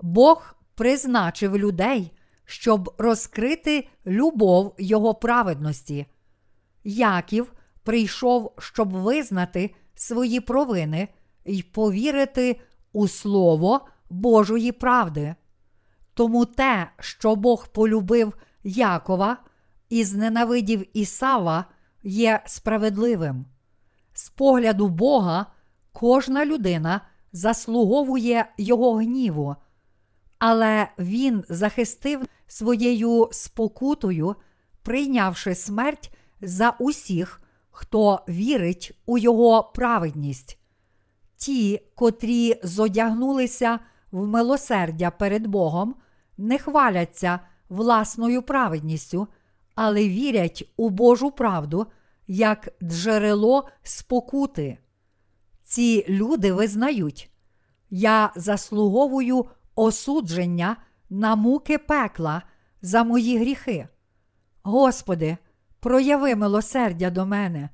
Бог 0.00 0.54
призначив 0.74 1.58
людей, 1.58 2.12
щоб 2.44 2.94
розкрити 2.98 3.88
любов 4.06 4.74
Його 4.78 5.14
праведності. 5.14 6.06
Яків 6.84 7.52
прийшов, 7.82 8.54
щоб 8.58 8.92
визнати 8.92 9.74
свої 9.94 10.40
провини 10.40 11.08
і 11.44 11.62
повірити 11.62 12.60
у 12.92 13.08
Слово 13.08 13.80
Божої 14.10 14.72
правди. 14.72 15.34
Тому 16.20 16.44
те, 16.46 16.90
що 16.98 17.36
Бог 17.36 17.68
полюбив 17.68 18.34
Якова 18.64 19.36
і 19.88 20.04
зненавидів 20.04 20.96
Ісава, 20.96 21.64
є 22.02 22.42
справедливим. 22.46 23.46
З 24.12 24.30
погляду 24.30 24.88
Бога, 24.88 25.46
кожна 25.92 26.46
людина 26.46 27.00
заслуговує 27.32 28.52
Його 28.58 28.94
гніву, 28.94 29.56
але 30.38 30.88
Він 30.98 31.44
захистив 31.48 32.26
своєю 32.46 33.28
спокутою, 33.32 34.36
прийнявши 34.82 35.54
смерть 35.54 36.14
за 36.40 36.70
усіх, 36.70 37.42
хто 37.70 38.24
вірить 38.28 38.98
у 39.06 39.18
Його 39.18 39.72
праведність. 39.74 40.58
Ті, 41.36 41.80
котрі 41.94 42.60
зодягнулися 42.62 43.78
в 44.12 44.26
милосердя 44.26 45.10
перед 45.10 45.46
Богом, 45.46 45.94
не 46.40 46.58
хваляться 46.58 47.40
власною 47.68 48.42
праведністю, 48.42 49.28
але 49.74 50.08
вірять 50.08 50.72
у 50.76 50.90
Божу 50.90 51.30
правду 51.30 51.86
як 52.26 52.68
джерело 52.82 53.68
спокути. 53.82 54.78
Ці 55.62 56.04
люди 56.08 56.52
визнають, 56.52 57.30
я 57.90 58.32
заслуговую 58.36 59.46
осудження 59.74 60.76
на 61.10 61.36
муки 61.36 61.78
пекла 61.78 62.42
за 62.82 63.04
мої 63.04 63.38
гріхи. 63.38 63.88
Господи, 64.62 65.36
прояви 65.80 66.34
милосердя 66.36 67.10
до 67.10 67.26
мене 67.26 67.68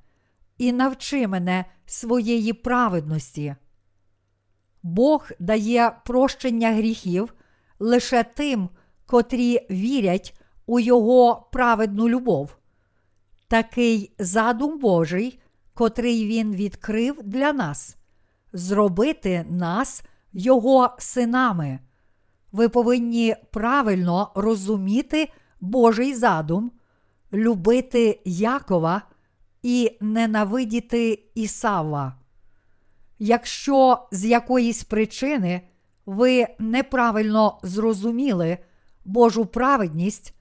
і 0.59 0.73
навчи 0.73 1.29
мене 1.29 1.65
своєї 1.87 2.53
праведності. 2.53 3.57
Бог 4.83 5.31
дає 5.39 5.97
прощення 6.05 6.73
гріхів 6.73 7.35
лише 7.79 8.25
тим, 8.25 8.69
котрі 9.07 9.67
вірять 9.71 10.41
у 10.67 10.81
Його 10.81 11.49
праведну 11.53 12.09
любов. 12.09 12.57
Такий 13.49 14.15
задум 14.19 14.79
Божий, 14.79 15.41
котрий 15.75 16.27
Він 16.27 16.55
відкрив 16.55 17.23
для 17.23 17.53
нас, 17.53 17.97
зробити 18.53 19.47
нас 19.51 20.03
Його 20.33 20.97
синами. 20.99 21.79
Ви 22.53 22.69
повинні 22.69 23.37
правильно 23.53 24.33
розуміти 24.35 25.33
Божий 25.61 26.15
задум, 26.15 26.73
любити 27.33 28.21
Якова 28.25 29.03
і 29.63 29.97
ненавидіти 30.01 31.29
Ісава. 31.35 32.17
Якщо 33.19 34.09
з 34.13 34.25
якоїсь 34.25 34.85
причини 34.85 35.61
ви 36.07 36.47
неправильно 36.59 37.59
зрозуміли 37.63 38.59
Божу 39.05 39.47
праведність, 39.47 40.35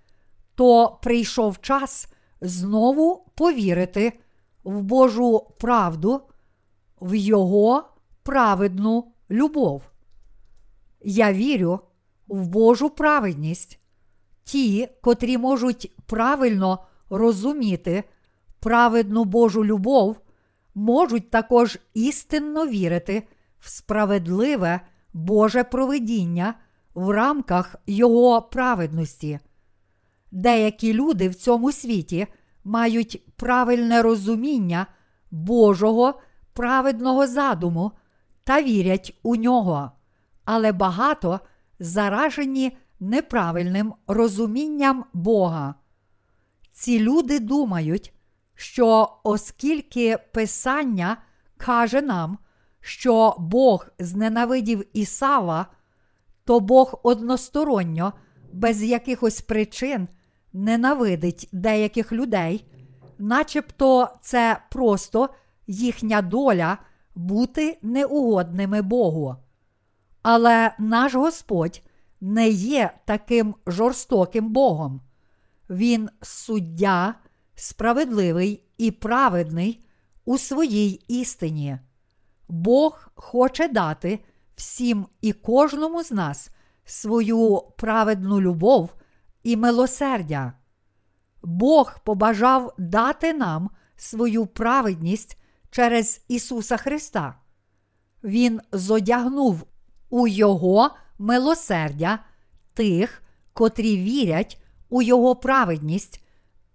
то 0.56 1.00
прийшов 1.02 1.62
час 1.62 2.08
знову 2.42 3.26
повірити 3.36 4.20
в 4.64 4.82
Божу 4.82 5.48
правду, 5.60 6.22
в 7.02 7.16
Його 7.16 7.84
праведну 8.24 9.12
любов. 9.30 9.82
Я 11.02 11.34
вірю 11.34 11.80
в 12.28 12.48
Божу 12.48 12.90
праведність. 12.90 13.80
Ті, 14.44 14.90
котрі 15.02 15.38
можуть 15.38 15.92
правильно 16.06 16.80
розуміти 17.10 18.04
праведну 18.60 19.24
Божу 19.24 19.66
любов, 19.66 20.20
можуть 20.76 21.30
також 21.30 21.80
істинно 21.94 22.68
вірити 22.68 23.28
в 23.60 23.70
справедливе 23.70 24.82
Боже 25.16 25.64
провидіння 25.64 26.54
в 26.94 27.10
рамках 27.10 27.76
Його 27.88 28.42
праведності. 28.42 29.40
Деякі 30.32 30.94
люди 30.94 31.30
в 31.30 31.36
цьому 31.36 31.72
світі 31.72 32.28
мають 32.64 33.36
правильне 33.36 34.02
розуміння 34.02 34.88
Божого 35.32 36.22
праведного 36.54 37.28
задуму 37.28 37.92
та 38.44 38.62
вірять 38.62 39.20
у 39.24 39.36
нього, 39.36 39.92
але 40.46 40.72
багато 40.72 41.40
заражені 41.80 42.78
неправильним 43.00 43.94
розумінням 44.08 45.06
Бога. 45.14 45.76
Ці 46.72 47.00
люди 47.00 47.40
думають, 47.40 48.14
що 48.56 49.18
оскільки 49.24 50.18
Писання 50.34 51.18
каже 51.58 52.02
нам, 52.02 52.38
що 52.86 53.36
Бог 53.38 53.88
зненавидів 54.00 54.86
Ісава, 54.94 55.66
то 56.44 56.60
Бог 56.60 57.00
односторонньо, 57.04 58.14
без 58.54 58.84
якихось 58.84 59.42
причин, 59.42 60.08
ненавидить 60.54 61.50
деяких 61.52 62.12
людей, 62.12 62.66
начебто 63.18 64.10
це 64.22 64.60
просто 64.72 65.30
їхня 65.68 66.22
доля 66.22 66.78
бути 67.16 67.78
неугодними 67.82 68.82
Богу. 68.82 69.36
Але 70.22 70.72
наш 70.80 71.16
Господь 71.16 71.82
не 72.22 72.50
є 72.50 72.92
таким 73.06 73.56
жорстоким 73.68 74.54
Богом. 74.54 75.02
Він 75.70 76.10
суддя, 76.22 77.16
справедливий 77.56 78.64
і 78.78 78.92
праведний 78.92 79.86
у 80.26 80.38
своїй 80.38 81.02
істині. 81.08 81.78
Бог 82.48 83.10
хоче 83.16 83.68
дати 83.68 84.20
всім 84.56 85.06
і 85.22 85.34
кожному 85.34 86.04
з 86.04 86.12
нас 86.12 86.50
свою 86.86 87.62
праведну 87.78 88.42
любов 88.42 88.94
і 89.44 89.58
милосердя. 89.58 90.54
Бог 91.44 92.00
побажав 92.04 92.74
дати 92.78 93.34
нам 93.34 93.70
свою 93.96 94.46
праведність 94.46 95.38
через 95.70 96.22
Ісуса 96.28 96.78
Христа. 96.78 97.36
Він 98.24 98.62
зодягнув 98.72 99.64
у 100.10 100.28
Його 100.28 100.92
милосердя 101.18 102.20
тих, 102.74 103.24
котрі 103.54 103.98
вірять 103.98 104.62
у 104.90 105.02
Його 105.02 105.36
праведність, 105.36 106.24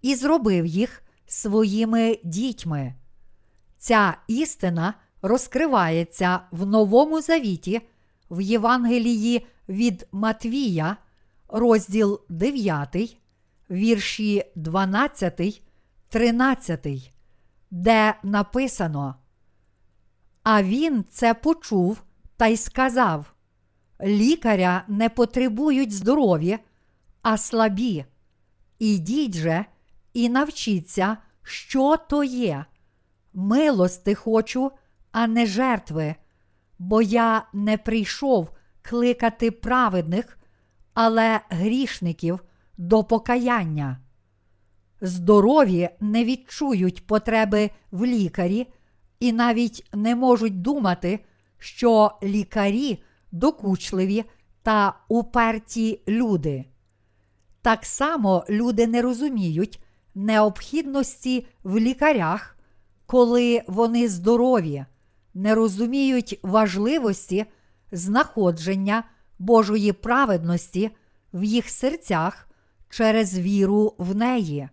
і 0.01 0.15
зробив 0.15 0.65
їх 0.65 1.03
своїми 1.25 2.19
дітьми. 2.23 2.95
Ця 3.77 4.17
істина 4.27 4.93
розкривається 5.21 6.39
в 6.51 6.65
Новому 6.65 7.21
Завіті, 7.21 7.81
в 8.31 8.41
Євангелії 8.41 9.47
від 9.69 10.07
Матвія, 10.11 10.97
розділ 11.47 12.21
9, 12.29 13.17
вірші 13.69 14.45
12, 14.55 15.61
13, 16.09 17.13
де 17.71 18.15
написано. 18.23 19.15
А 20.43 20.63
він 20.63 21.05
це 21.11 21.33
почув 21.33 22.03
та 22.37 22.47
й 22.47 22.57
сказав: 22.57 23.33
Лікаря 24.03 24.83
не 24.87 25.09
потребують 25.09 25.93
здорові, 25.93 26.59
а 27.21 27.37
слабі. 27.37 28.05
Ідіть 28.79 29.35
же 29.35 29.65
і 30.13 30.29
навчіться, 30.29 31.17
що 31.43 31.97
то 31.97 32.23
є. 32.23 32.65
Милости 33.33 34.15
хочу, 34.15 34.71
а 35.11 35.27
не 35.27 35.45
жертви, 35.45 36.15
бо 36.79 37.01
я 37.01 37.45
не 37.53 37.77
прийшов 37.77 38.49
кликати 38.81 39.51
праведних, 39.51 40.39
але 40.93 41.39
грішників 41.49 42.39
до 42.77 43.03
покаяння. 43.03 43.97
Здорові 45.01 45.89
не 45.99 46.25
відчують 46.25 47.07
потреби 47.07 47.69
в 47.91 48.05
лікарі 48.05 48.67
і 49.19 49.33
навіть 49.33 49.89
не 49.93 50.15
можуть 50.15 50.61
думати, 50.61 51.19
що 51.57 52.11
лікарі 52.23 53.03
докучливі 53.31 54.25
та 54.63 54.99
уперті 55.07 56.01
люди. 56.07 56.65
Так 57.61 57.85
само 57.85 58.45
люди 58.49 58.87
не 58.87 59.01
розуміють 59.01 59.83
необхідності 60.15 61.47
в 61.63 61.79
лікарях, 61.79 62.57
коли 63.05 63.61
вони 63.67 64.07
здорові, 64.07 64.85
не 65.33 65.55
розуміють 65.55 66.39
важливості 66.43 67.45
знаходження 67.91 69.03
Божої 69.39 69.91
праведності 69.91 70.91
в 71.33 71.43
їх 71.43 71.69
серцях 71.69 72.47
через 72.89 73.39
віру 73.39 73.95
в 73.97 74.15
неї. 74.15 74.69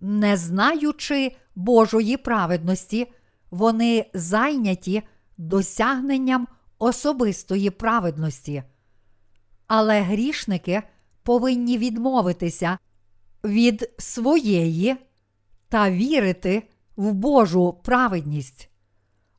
Не 0.00 0.36
знаючи 0.36 1.36
Божої 1.54 2.16
праведності, 2.16 3.12
вони 3.50 4.10
зайняті 4.14 5.02
досягненням 5.36 6.48
особистої 6.78 7.70
праведності. 7.70 8.62
Але 9.66 10.00
грішники 10.00 10.82
повинні 11.22 11.78
відмовитися 11.78 12.78
від 13.44 13.90
своєї 13.98 14.96
та 15.68 15.90
вірити 15.90 16.62
в 16.96 17.12
Божу 17.12 17.72
праведність. 17.84 18.67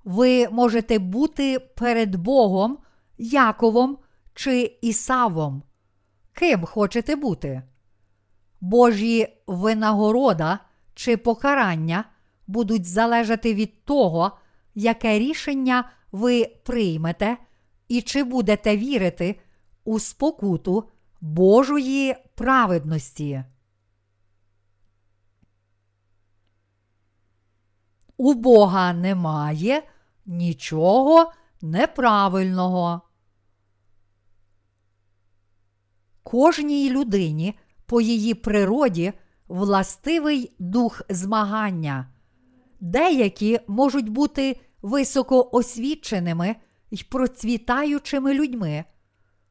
Ви 0.03 0.49
можете 0.49 0.99
бути 0.99 1.59
перед 1.59 2.15
Богом, 2.15 2.77
Яковом 3.17 3.97
чи 4.33 4.77
Ісавом. 4.81 5.63
Ким 6.33 6.65
хочете 6.65 7.15
бути? 7.15 7.63
Божі 8.61 9.27
винагорода 9.47 10.59
чи 10.93 11.17
покарання 11.17 12.03
будуть 12.47 12.85
залежати 12.85 13.53
від 13.53 13.85
того, 13.85 14.31
яке 14.75 15.19
рішення 15.19 15.89
ви 16.11 16.45
приймете, 16.45 17.37
і 17.87 18.01
чи 18.01 18.23
будете 18.23 18.77
вірити 18.77 19.39
у 19.85 19.99
спокуту 19.99 20.89
Божої 21.21 22.15
праведності. 22.35 23.43
У 28.19 28.33
Бога 28.33 28.93
немає 28.93 29.83
нічого 30.25 31.31
неправильного. 31.61 33.01
Кожній 36.23 36.89
людині 36.89 37.59
по 37.85 38.01
її 38.01 38.33
природі 38.33 39.13
властивий 39.47 40.55
дух 40.59 41.01
змагання. 41.09 42.09
Деякі 42.79 43.59
можуть 43.67 44.09
бути 44.09 44.59
високоосвіченими 44.81 46.55
й 46.91 47.03
процвітаючими 47.03 48.33
людьми, 48.33 48.85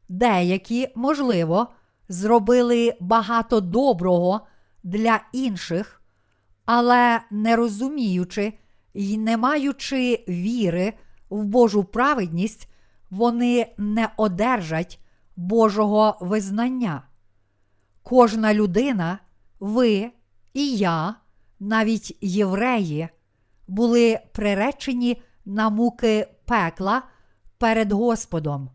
деякі, 0.08 0.88
можливо, 0.94 1.66
зробили 2.08 2.96
багато 3.00 3.60
доброго 3.60 4.46
для 4.82 5.20
інших, 5.32 5.97
але 6.68 7.20
не 7.30 7.56
розуміючи 7.56 8.52
й 8.94 9.18
не 9.18 9.36
маючи 9.36 10.24
віри 10.28 10.92
в 11.30 11.44
Божу 11.44 11.84
праведність, 11.84 12.68
вони 13.10 13.74
не 13.78 14.08
одержать 14.16 15.00
Божого 15.36 16.18
визнання. 16.20 17.02
Кожна 18.02 18.54
людина, 18.54 19.18
ви 19.60 20.10
і 20.54 20.76
я, 20.76 21.14
навіть 21.60 22.18
євреї, 22.20 23.08
були 23.68 24.20
приречені 24.32 25.22
на 25.44 25.70
муки 25.70 26.28
пекла 26.44 27.02
перед 27.58 27.92
Господом. 27.92 28.70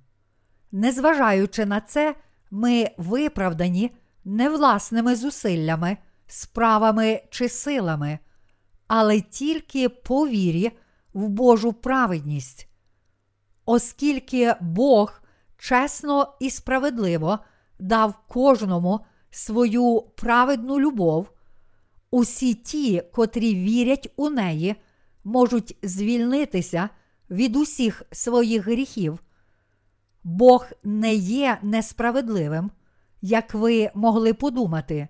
Незважаючи 0.71 1.65
на 1.65 1.81
це, 1.81 2.15
ми 2.51 2.89
виправдані 2.97 3.95
не 4.25 4.49
власними 4.49 5.15
зусиллями, 5.15 5.97
справами 6.33 7.21
чи 7.29 7.49
силами, 7.49 8.19
але 8.87 9.21
тільки 9.21 9.89
по 9.89 10.27
вірі 10.27 10.71
в 11.13 11.27
Божу 11.27 11.73
праведність. 11.73 12.67
Оскільки 13.65 14.55
Бог 14.61 15.21
чесно 15.57 16.33
і 16.39 16.49
справедливо 16.49 17.39
дав 17.79 18.13
кожному 18.27 18.99
свою 19.29 20.01
праведну 20.01 20.79
любов, 20.79 21.31
усі 22.11 22.53
ті, 22.53 23.01
котрі 23.13 23.55
вірять 23.55 24.11
у 24.15 24.29
неї, 24.29 24.75
можуть 25.23 25.77
звільнитися 25.83 26.89
від 27.29 27.55
усіх 27.55 28.03
своїх 28.11 28.65
гріхів. 28.65 29.19
Бог 30.23 30.67
не 30.83 31.13
є 31.15 31.57
несправедливим, 31.61 32.71
як 33.21 33.53
ви 33.53 33.91
могли 33.93 34.33
подумати. 34.33 35.07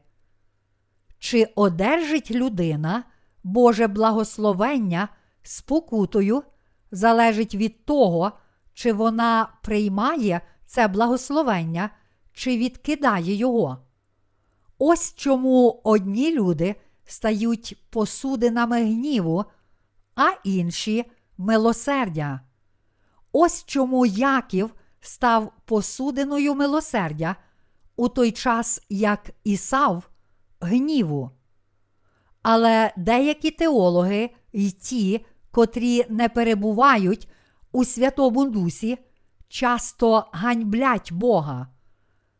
Чи 1.24 1.50
одержить 1.56 2.32
людина 2.32 3.04
Боже 3.44 3.88
благословення 3.88 5.10
спокутою, 5.44 6.44
залежить 6.92 7.56
від 7.56 7.86
того, 7.86 8.32
чи 8.74 8.94
вона 8.94 9.50
приймає 9.62 10.42
це 10.66 10.88
благословення, 10.88 11.90
чи 12.34 12.58
відкидає 12.58 13.34
його. 13.34 13.78
Ось 14.78 15.14
чому 15.16 15.82
одні 15.84 16.32
люди 16.32 16.76
стають 17.06 17.86
посудинами 17.90 18.84
гніву, 18.84 19.46
а 20.16 20.30
інші 20.44 21.06
милосердя. 21.38 22.42
Ось 23.32 23.66
чому 23.66 24.06
Яків 24.06 24.74
став 25.00 25.52
посудиною 25.66 26.56
милосердя 26.56 27.36
у 27.96 28.10
той 28.10 28.32
час, 28.32 28.82
як 28.90 29.30
Ісав 29.44 30.10
гніву. 30.64 31.32
Але 32.42 32.94
деякі 32.98 33.52
теологи 33.52 34.30
й 34.54 34.72
ті, 34.72 35.26
котрі 35.52 36.06
не 36.10 36.30
перебувають 36.30 37.30
у 37.72 37.86
Святому 37.86 38.50
Дусі, 38.50 38.98
часто 39.48 40.26
ганьблять 40.32 41.12
Бога. 41.12 41.68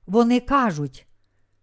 Вони 0.08 0.40
кажуть: 0.40 1.08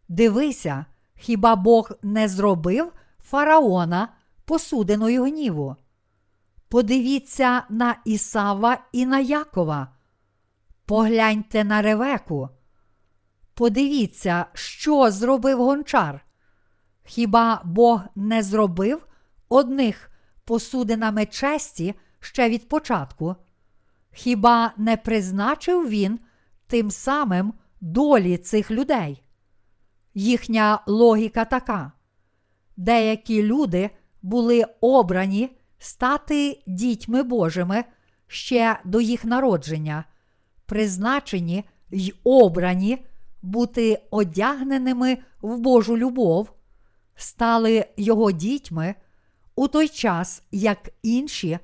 Дивися, 0.09 0.85
хіба 1.17 1.57
Бог 1.57 1.91
не 2.03 2.29
зробив 2.29 2.93
фараона 3.21 4.09
посудиною 4.45 5.25
гніву? 5.25 5.77
Подивіться 6.69 7.63
на 7.71 7.97
Ісава 8.05 8.79
і 8.93 9.07
на 9.07 9.19
Якова. 9.19 9.89
Погляньте 10.87 11.65
на 11.65 11.83
Ревеку. 11.83 12.49
Подивіться, 13.55 14.47
що 14.55 15.11
зробив 15.11 15.59
гончар. 15.59 16.25
Хіба 17.11 17.63
Бог 17.65 18.03
не 18.15 18.43
зробив 18.43 19.07
одних 19.49 20.11
посудинами 20.45 21.27
честі 21.27 21.95
ще 22.21 22.49
від 22.49 22.69
початку? 22.69 23.37
Хіба 24.13 24.73
не 24.77 24.97
призначив 24.97 25.89
він 25.89 26.19
тим 26.67 26.91
самим 26.91 27.55
долі 27.81 28.37
цих 28.37 28.71
людей? 28.71 29.23
Їхня 30.15 30.83
логіка 30.87 31.45
така: 31.45 31.93
деякі 32.77 33.43
люди 33.43 33.91
були 34.23 34.65
обрані 34.81 35.57
стати 35.79 36.63
дітьми 36.67 37.23
Божими 37.23 37.85
ще 38.27 38.81
до 38.85 39.01
їх 39.01 39.25
народження, 39.25 40.05
призначені 40.67 41.65
й 41.91 42.15
обрані 42.25 43.07
бути 43.43 44.03
одягненими 44.11 45.19
в 45.43 45.59
Божу 45.59 45.97
любов, 45.97 46.60
стали 47.21 47.87
його 47.97 48.33
дітьми 48.33 48.95
у 49.57 49.69
той 49.69 49.89
час, 49.89 50.43
як 50.51 50.91
інші 51.03 51.59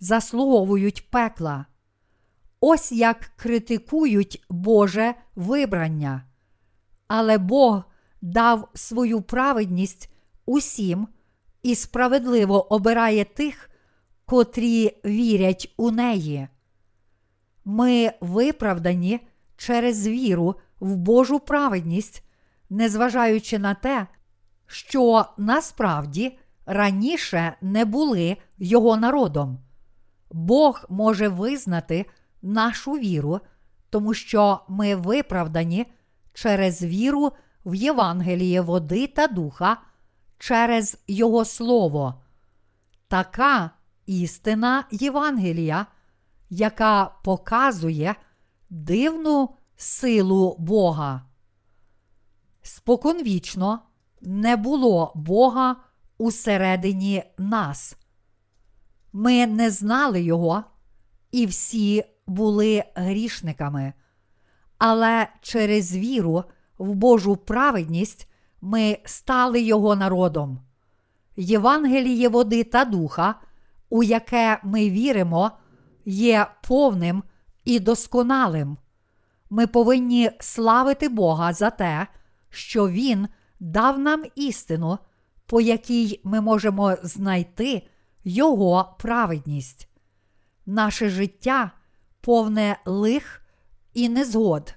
заслуговують 0.00 1.10
пекла. 1.10 1.66
Ось 2.60 2.92
як 2.92 3.30
критикують 3.36 4.44
Боже 4.50 5.14
вибрання. 5.34 6.24
Але 7.08 7.38
Бог 7.38 7.82
дав 8.22 8.68
свою 8.74 9.22
праведність 9.22 10.12
усім 10.46 11.08
і 11.62 11.74
справедливо 11.74 12.72
обирає 12.72 13.24
тих, 13.24 13.70
котрі 14.26 14.96
вірять 15.04 15.74
у 15.76 15.90
неї. 15.90 16.48
Ми 17.64 18.12
виправдані 18.20 19.20
через 19.56 20.06
віру 20.06 20.54
в 20.80 20.96
Божу 20.96 21.40
праведність, 21.40 22.24
незважаючи 22.70 23.58
на 23.58 23.74
те, 23.74 24.06
що 24.70 25.24
насправді 25.36 26.38
раніше 26.66 27.56
не 27.60 27.84
були 27.84 28.36
його 28.58 28.96
народом. 28.96 29.58
Бог 30.30 30.84
може 30.88 31.28
визнати 31.28 32.06
нашу 32.42 32.92
віру, 32.92 33.40
тому 33.90 34.14
що 34.14 34.60
ми 34.68 34.94
виправдані 34.94 35.86
через 36.32 36.82
віру 36.82 37.32
в 37.64 37.74
Євангеліє 37.74 38.60
води 38.60 39.06
та 39.06 39.26
духа, 39.26 39.76
через 40.38 40.98
Його 41.06 41.44
Слово. 41.44 42.22
Така 43.08 43.70
істина 44.06 44.84
Євангелія, 44.90 45.86
яка 46.50 47.04
показує 47.24 48.14
дивну 48.70 49.54
силу 49.76 50.56
Бога. 50.58 51.22
Споконвічно 52.62 53.80
не 54.20 54.56
було 54.56 55.12
Бога 55.14 55.76
усередині 56.18 57.22
нас. 57.38 57.96
Ми 59.12 59.46
не 59.46 59.70
знали 59.70 60.22
Його, 60.22 60.64
і 61.32 61.46
всі 61.46 62.04
були 62.26 62.84
грішниками. 62.94 63.92
Але 64.78 65.28
через 65.40 65.96
віру 65.96 66.44
в 66.78 66.94
Божу 66.94 67.36
праведність 67.36 68.28
ми 68.60 68.98
стали 69.04 69.60
Його 69.60 69.96
народом. 69.96 70.60
Євангеліє 71.36 72.28
води 72.28 72.64
та 72.64 72.84
духа, 72.84 73.34
у 73.90 74.02
яке 74.02 74.60
ми 74.62 74.90
віримо, 74.90 75.50
є 76.04 76.46
повним 76.68 77.22
і 77.64 77.80
досконалим. 77.80 78.76
Ми 79.50 79.66
повинні 79.66 80.30
славити 80.40 81.08
Бога 81.08 81.52
за 81.52 81.70
те, 81.70 82.06
що 82.50 82.88
Він 82.88 83.28
дав 83.60 83.98
нам 83.98 84.24
істину, 84.34 84.98
по 85.46 85.60
якій 85.60 86.20
ми 86.24 86.40
можемо 86.40 86.96
знайти 87.02 87.86
Його 88.24 88.96
праведність. 88.98 89.88
Наше 90.66 91.08
життя 91.08 91.70
повне 92.20 92.76
лих 92.84 93.42
і 93.94 94.08
незгод. 94.08 94.74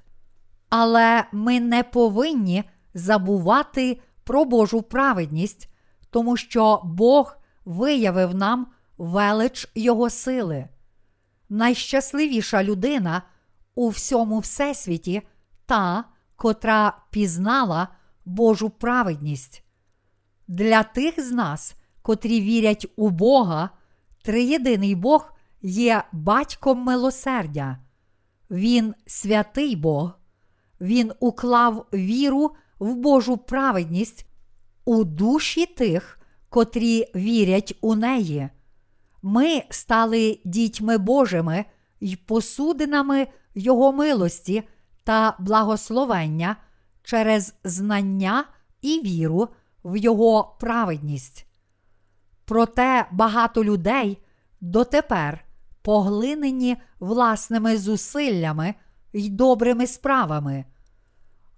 Але 0.69 1.25
ми 1.31 1.59
не 1.59 1.83
повинні 1.83 2.63
забувати 2.93 4.01
про 4.23 4.45
Божу 4.45 4.81
праведність, 4.81 5.69
тому 6.09 6.37
що 6.37 6.81
Бог 6.83 7.37
виявив 7.65 8.35
нам 8.35 8.67
велич 8.97 9.71
Його 9.75 10.09
сили. 10.09 10.67
Найщасливіша 11.49 12.63
людина 12.63 13.21
у 13.75 13.89
всьому 13.89 14.39
всесвіті 14.39 15.21
та, 15.65 16.03
котра 16.35 16.97
пізнала 17.09 17.87
Божу 18.25 18.69
праведність. 18.69 19.63
Для 20.47 20.83
тих 20.83 21.27
з 21.27 21.31
нас, 21.31 21.75
котрі 22.01 22.41
вірять 22.41 22.87
у 22.95 23.09
Бога, 23.09 23.69
триєдиний 24.23 24.95
Бог 24.95 25.33
є 25.61 26.03
батьком 26.11 26.79
милосердя. 26.79 27.77
Він 28.51 28.93
святий 29.05 29.75
Бог, 29.75 30.11
Він 30.81 31.11
уклав 31.19 31.85
віру 31.93 32.51
в 32.79 32.95
Божу 32.95 33.37
праведність 33.37 34.25
у 34.85 35.03
душі 35.03 35.65
тих, 35.65 36.19
котрі 36.49 37.07
вірять 37.15 37.77
у 37.81 37.95
неї. 37.95 38.49
Ми 39.21 39.63
стали 39.69 40.39
дітьми 40.45 40.97
Божими 40.97 41.65
й 41.99 42.15
посудинами 42.15 43.27
Його 43.55 43.91
милості 43.93 44.63
та 45.03 45.35
благословення 45.39 46.55
через 47.03 47.55
знання 47.63 48.45
і 48.81 49.01
віру 49.01 49.49
в 49.83 49.97
Його 49.97 50.55
праведність. 50.59 51.47
Проте 52.45 53.07
багато 53.11 53.63
людей 53.63 54.23
дотепер 54.61 55.45
поглинені 55.81 56.77
власними 56.99 57.77
зусиллями 57.77 58.75
й 59.13 59.29
добрими 59.29 59.87
справами, 59.87 60.65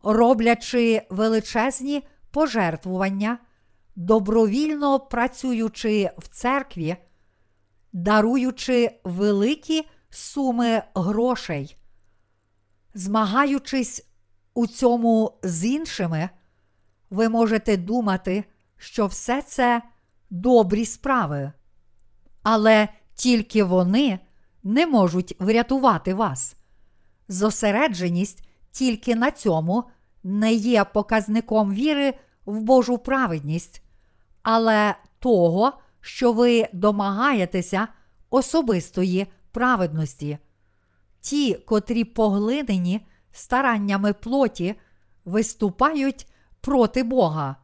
роблячи 0.04 1.02
величезні 1.10 2.04
пожертвування, 2.32 3.38
добровільно 3.96 5.00
працюючи 5.00 6.10
в 6.18 6.28
церкві, 6.28 6.96
даруючи 7.94 9.00
великі 9.04 9.88
суми 10.10 10.84
грошей, 10.96 11.78
змагаючись 12.94 14.08
у 14.56 14.68
цьому 14.68 15.40
з 15.44 15.66
іншими, 15.66 16.30
ви 17.10 17.30
можете 17.30 17.78
думати, 17.78 18.44
що 18.78 19.08
все 19.08 19.42
це 19.42 19.82
добрі 20.30 20.86
справи, 20.86 21.52
але 22.44 22.88
тільки 23.16 23.64
вони 23.64 24.20
не 24.64 24.88
можуть 24.88 25.36
врятувати 25.40 26.14
вас. 26.14 26.56
Зосередженість 27.28 28.48
тільки 28.72 29.16
на 29.16 29.32
цьому 29.32 29.84
не 30.24 30.54
є 30.54 30.84
показником 30.84 31.74
віри 31.74 32.14
в 32.46 32.62
Божу 32.62 32.98
праведність, 32.98 33.84
але 34.44 34.96
того, 35.20 35.74
що 36.02 36.34
ви 36.34 36.68
домагаєтеся 36.74 37.88
особистої 38.30 39.28
праведності. 39.52 40.38
Ті, 41.22 41.54
котрі 41.54 42.04
поглинені 42.04 43.08
стараннями 43.36 44.14
плоті, 44.14 44.76
виступають 45.26 46.28
проти 46.62 47.04
Бога. 47.04 47.56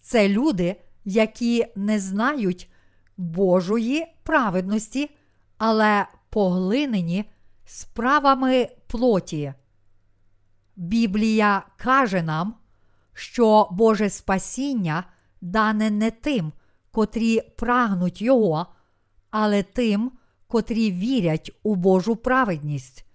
Це 0.00 0.28
люди, 0.28 0.76
які 1.04 1.66
не 1.76 1.98
знають 1.98 2.72
Божої 3.16 4.06
праведності, 4.22 5.10
але 5.58 6.06
поглинені 6.30 7.24
справами 7.64 8.68
плоті. 8.86 9.54
Біблія 10.76 11.62
каже 11.76 12.22
нам, 12.22 12.54
що 13.14 13.68
Боже 13.70 14.10
спасіння 14.10 15.04
дане 15.40 15.90
не 15.90 16.10
тим, 16.10 16.52
котрі 16.90 17.40
прагнуть 17.40 18.22
Його, 18.22 18.66
але 19.30 19.62
тим, 19.62 20.12
котрі 20.46 20.92
вірять 20.92 21.50
у 21.62 21.74
Божу 21.74 22.16
праведність. 22.16 23.06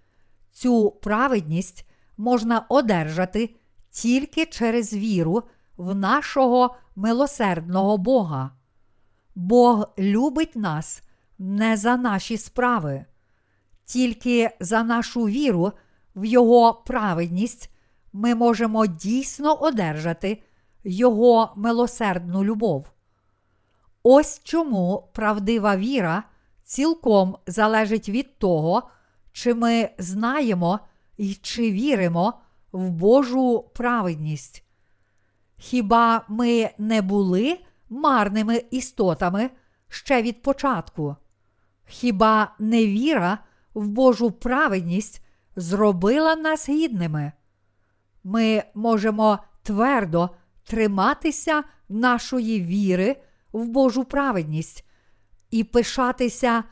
Цю 0.52 0.90
праведність 0.90 1.87
можна 2.18 2.66
одержати 2.68 3.54
тільки 3.90 4.46
через 4.46 4.94
віру 4.94 5.42
в 5.76 5.94
нашого 5.94 6.76
милосердного 6.96 7.98
Бога. 7.98 8.50
Бог 9.34 9.86
любить 9.98 10.56
нас 10.56 11.02
не 11.38 11.76
за 11.76 11.96
наші 11.96 12.36
справи, 12.36 13.04
тільки 13.84 14.50
за 14.60 14.82
нашу 14.82 15.24
віру 15.24 15.72
в 16.16 16.24
Його 16.24 16.74
праведність 16.74 17.70
ми 18.12 18.34
можемо 18.34 18.86
дійсно 18.86 19.54
одержати 19.54 20.42
Його 20.84 21.52
милосердну 21.56 22.44
любов. 22.44 22.90
Ось 24.02 24.40
чому 24.44 25.08
правдива 25.12 25.76
віра 25.76 26.22
цілком 26.64 27.36
залежить 27.46 28.08
від 28.08 28.38
того, 28.38 28.82
чи 29.32 29.54
ми 29.54 29.90
знаємо 29.98 30.80
і 31.18 31.34
чи 31.34 31.70
віримо 31.72 32.34
в 32.72 32.90
Божу 32.90 33.70
праведність. 33.74 34.64
Хіба 35.56 36.24
ми 36.28 36.70
не 36.78 37.02
були 37.02 37.58
марними 37.88 38.62
істотами 38.70 39.50
ще 39.88 40.22
від 40.22 40.42
початку? 40.42 41.16
Хіба 41.86 42.54
невіра 42.58 43.38
в 43.74 43.88
Божу 43.88 44.30
праведність 44.30 45.24
зробила 45.56 46.36
нас 46.36 46.68
гідними? 46.68 47.32
Ми 48.24 48.62
можемо 48.74 49.38
твердо 49.62 50.30
триматися 50.64 51.64
нашої 51.88 52.60
віри 52.60 53.16
в 53.52 53.68
Божу 53.68 54.04
праведність 54.04 54.84
і 55.50 55.64
пишатися 55.64 56.64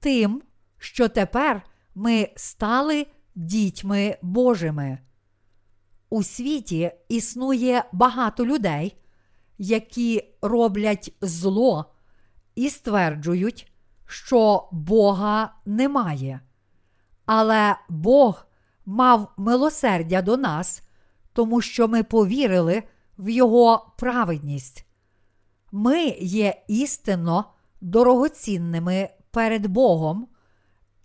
тим, 0.00 0.42
що 0.78 1.08
тепер 1.08 1.62
ми 1.94 2.28
стали 2.36 3.06
дітьми 3.34 4.16
Божими. 4.22 4.98
У 6.10 6.22
світі 6.22 6.92
існує 7.08 7.84
багато 7.92 8.46
людей, 8.46 8.96
які 9.58 10.34
роблять 10.42 11.14
зло 11.20 11.94
і 12.54 12.70
стверджують, 12.70 13.72
що 14.06 14.68
Бога 14.72 15.54
немає. 15.64 16.40
Але 17.26 17.76
Бог 17.88 18.46
мав 18.86 19.32
милосердя 19.36 20.22
до 20.22 20.36
нас, 20.36 20.82
тому 21.32 21.60
що 21.60 21.88
ми 21.88 22.02
повірили 22.02 22.82
в 23.18 23.28
Його 23.28 23.94
праведність. 23.98 24.86
Ми 25.72 26.04
є 26.20 26.62
істинно 26.68 27.44
дорогоцінними 27.80 29.08
перед 29.30 29.66
Богом, 29.66 30.28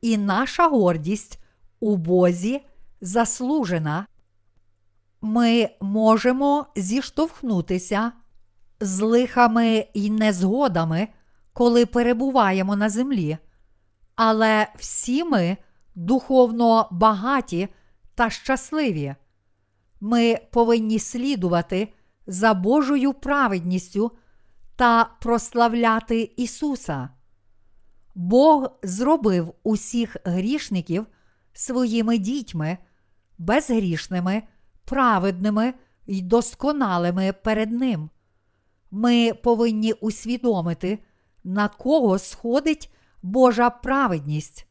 і 0.01 0.17
наша 0.17 0.67
гордість 0.67 1.39
у 1.79 1.97
Бозі 1.97 2.61
заслужена. 3.01 4.07
Ми 5.21 5.69
можемо 5.81 6.65
зіштовхнутися 6.75 8.11
з 8.79 8.99
лихами 9.01 9.87
і 9.93 10.09
незгодами, 10.09 11.07
коли 11.53 11.85
перебуваємо 11.85 12.75
на 12.75 12.89
землі, 12.89 13.37
але 14.15 14.67
всі 14.77 15.23
ми 15.23 15.57
духовно 15.95 16.87
багаті 16.91 17.67
та 18.15 18.29
щасливі. 18.29 19.15
Ми 20.01 20.39
повинні 20.51 20.99
слідувати 20.99 21.93
за 22.27 22.53
Божою 22.53 23.13
праведністю 23.13 24.11
та 24.75 25.09
прославляти 25.21 26.31
Ісуса. 26.37 27.09
Бог 28.15 28.69
зробив 28.83 29.53
усіх 29.63 30.17
грішників 30.25 31.05
своїми 31.57 32.17
дітьми, 32.17 32.77
безгрішними, 33.37 34.43
праведними 34.85 35.73
й 36.07 36.21
досконалими 36.21 37.33
перед 37.33 37.71
Ним. 37.71 38.09
Ми 38.91 39.33
повинні 39.33 39.93
усвідомити, 39.93 40.99
на 41.43 41.67
кого 41.67 42.19
сходить 42.19 42.93
Божа 43.23 43.69
праведність. 43.69 44.67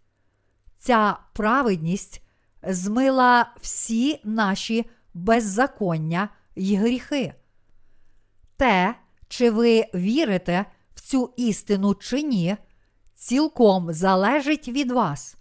Ця 0.78 1.18
праведність 1.32 2.22
змила 2.62 3.54
всі 3.60 4.20
наші 4.24 4.90
беззаконня 5.14 6.28
й 6.56 6.76
гріхи. 6.76 7.34
Те, 8.56 8.94
чи 9.28 9.50
ви 9.50 9.84
вірите 9.94 10.64
в 10.94 11.00
цю 11.00 11.34
істину 11.36 11.94
чи 11.94 12.22
ні, 12.22 12.56
цілком 13.14 13.92
залежить 13.92 14.68
від 14.68 14.90
вас. 14.90 15.36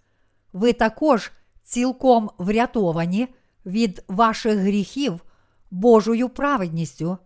Ви 0.56 0.72
також 0.72 1.32
цілком 1.62 2.30
врятовані 2.38 3.28
від 3.66 4.04
ваших 4.08 4.58
гріхів 4.58 5.24
Божою 5.70 6.28
праведністю. 6.28 7.18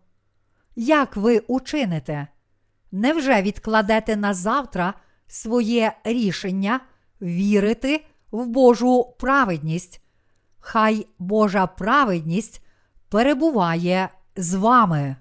Як 0.76 1.16
ви 1.16 1.38
учините? 1.38 2.26
Невже 2.92 3.42
відкладете 3.42 4.16
на 4.16 4.34
завтра 4.34 4.94
своє 5.26 5.92
рішення 6.04 6.80
вірити 7.22 8.04
в 8.30 8.46
Божу 8.46 9.14
праведність? 9.18 10.02
Хай 10.58 11.06
Божа 11.18 11.66
праведність 11.66 12.66
перебуває 13.08 14.08
з 14.36 14.54
вами. 14.54 15.16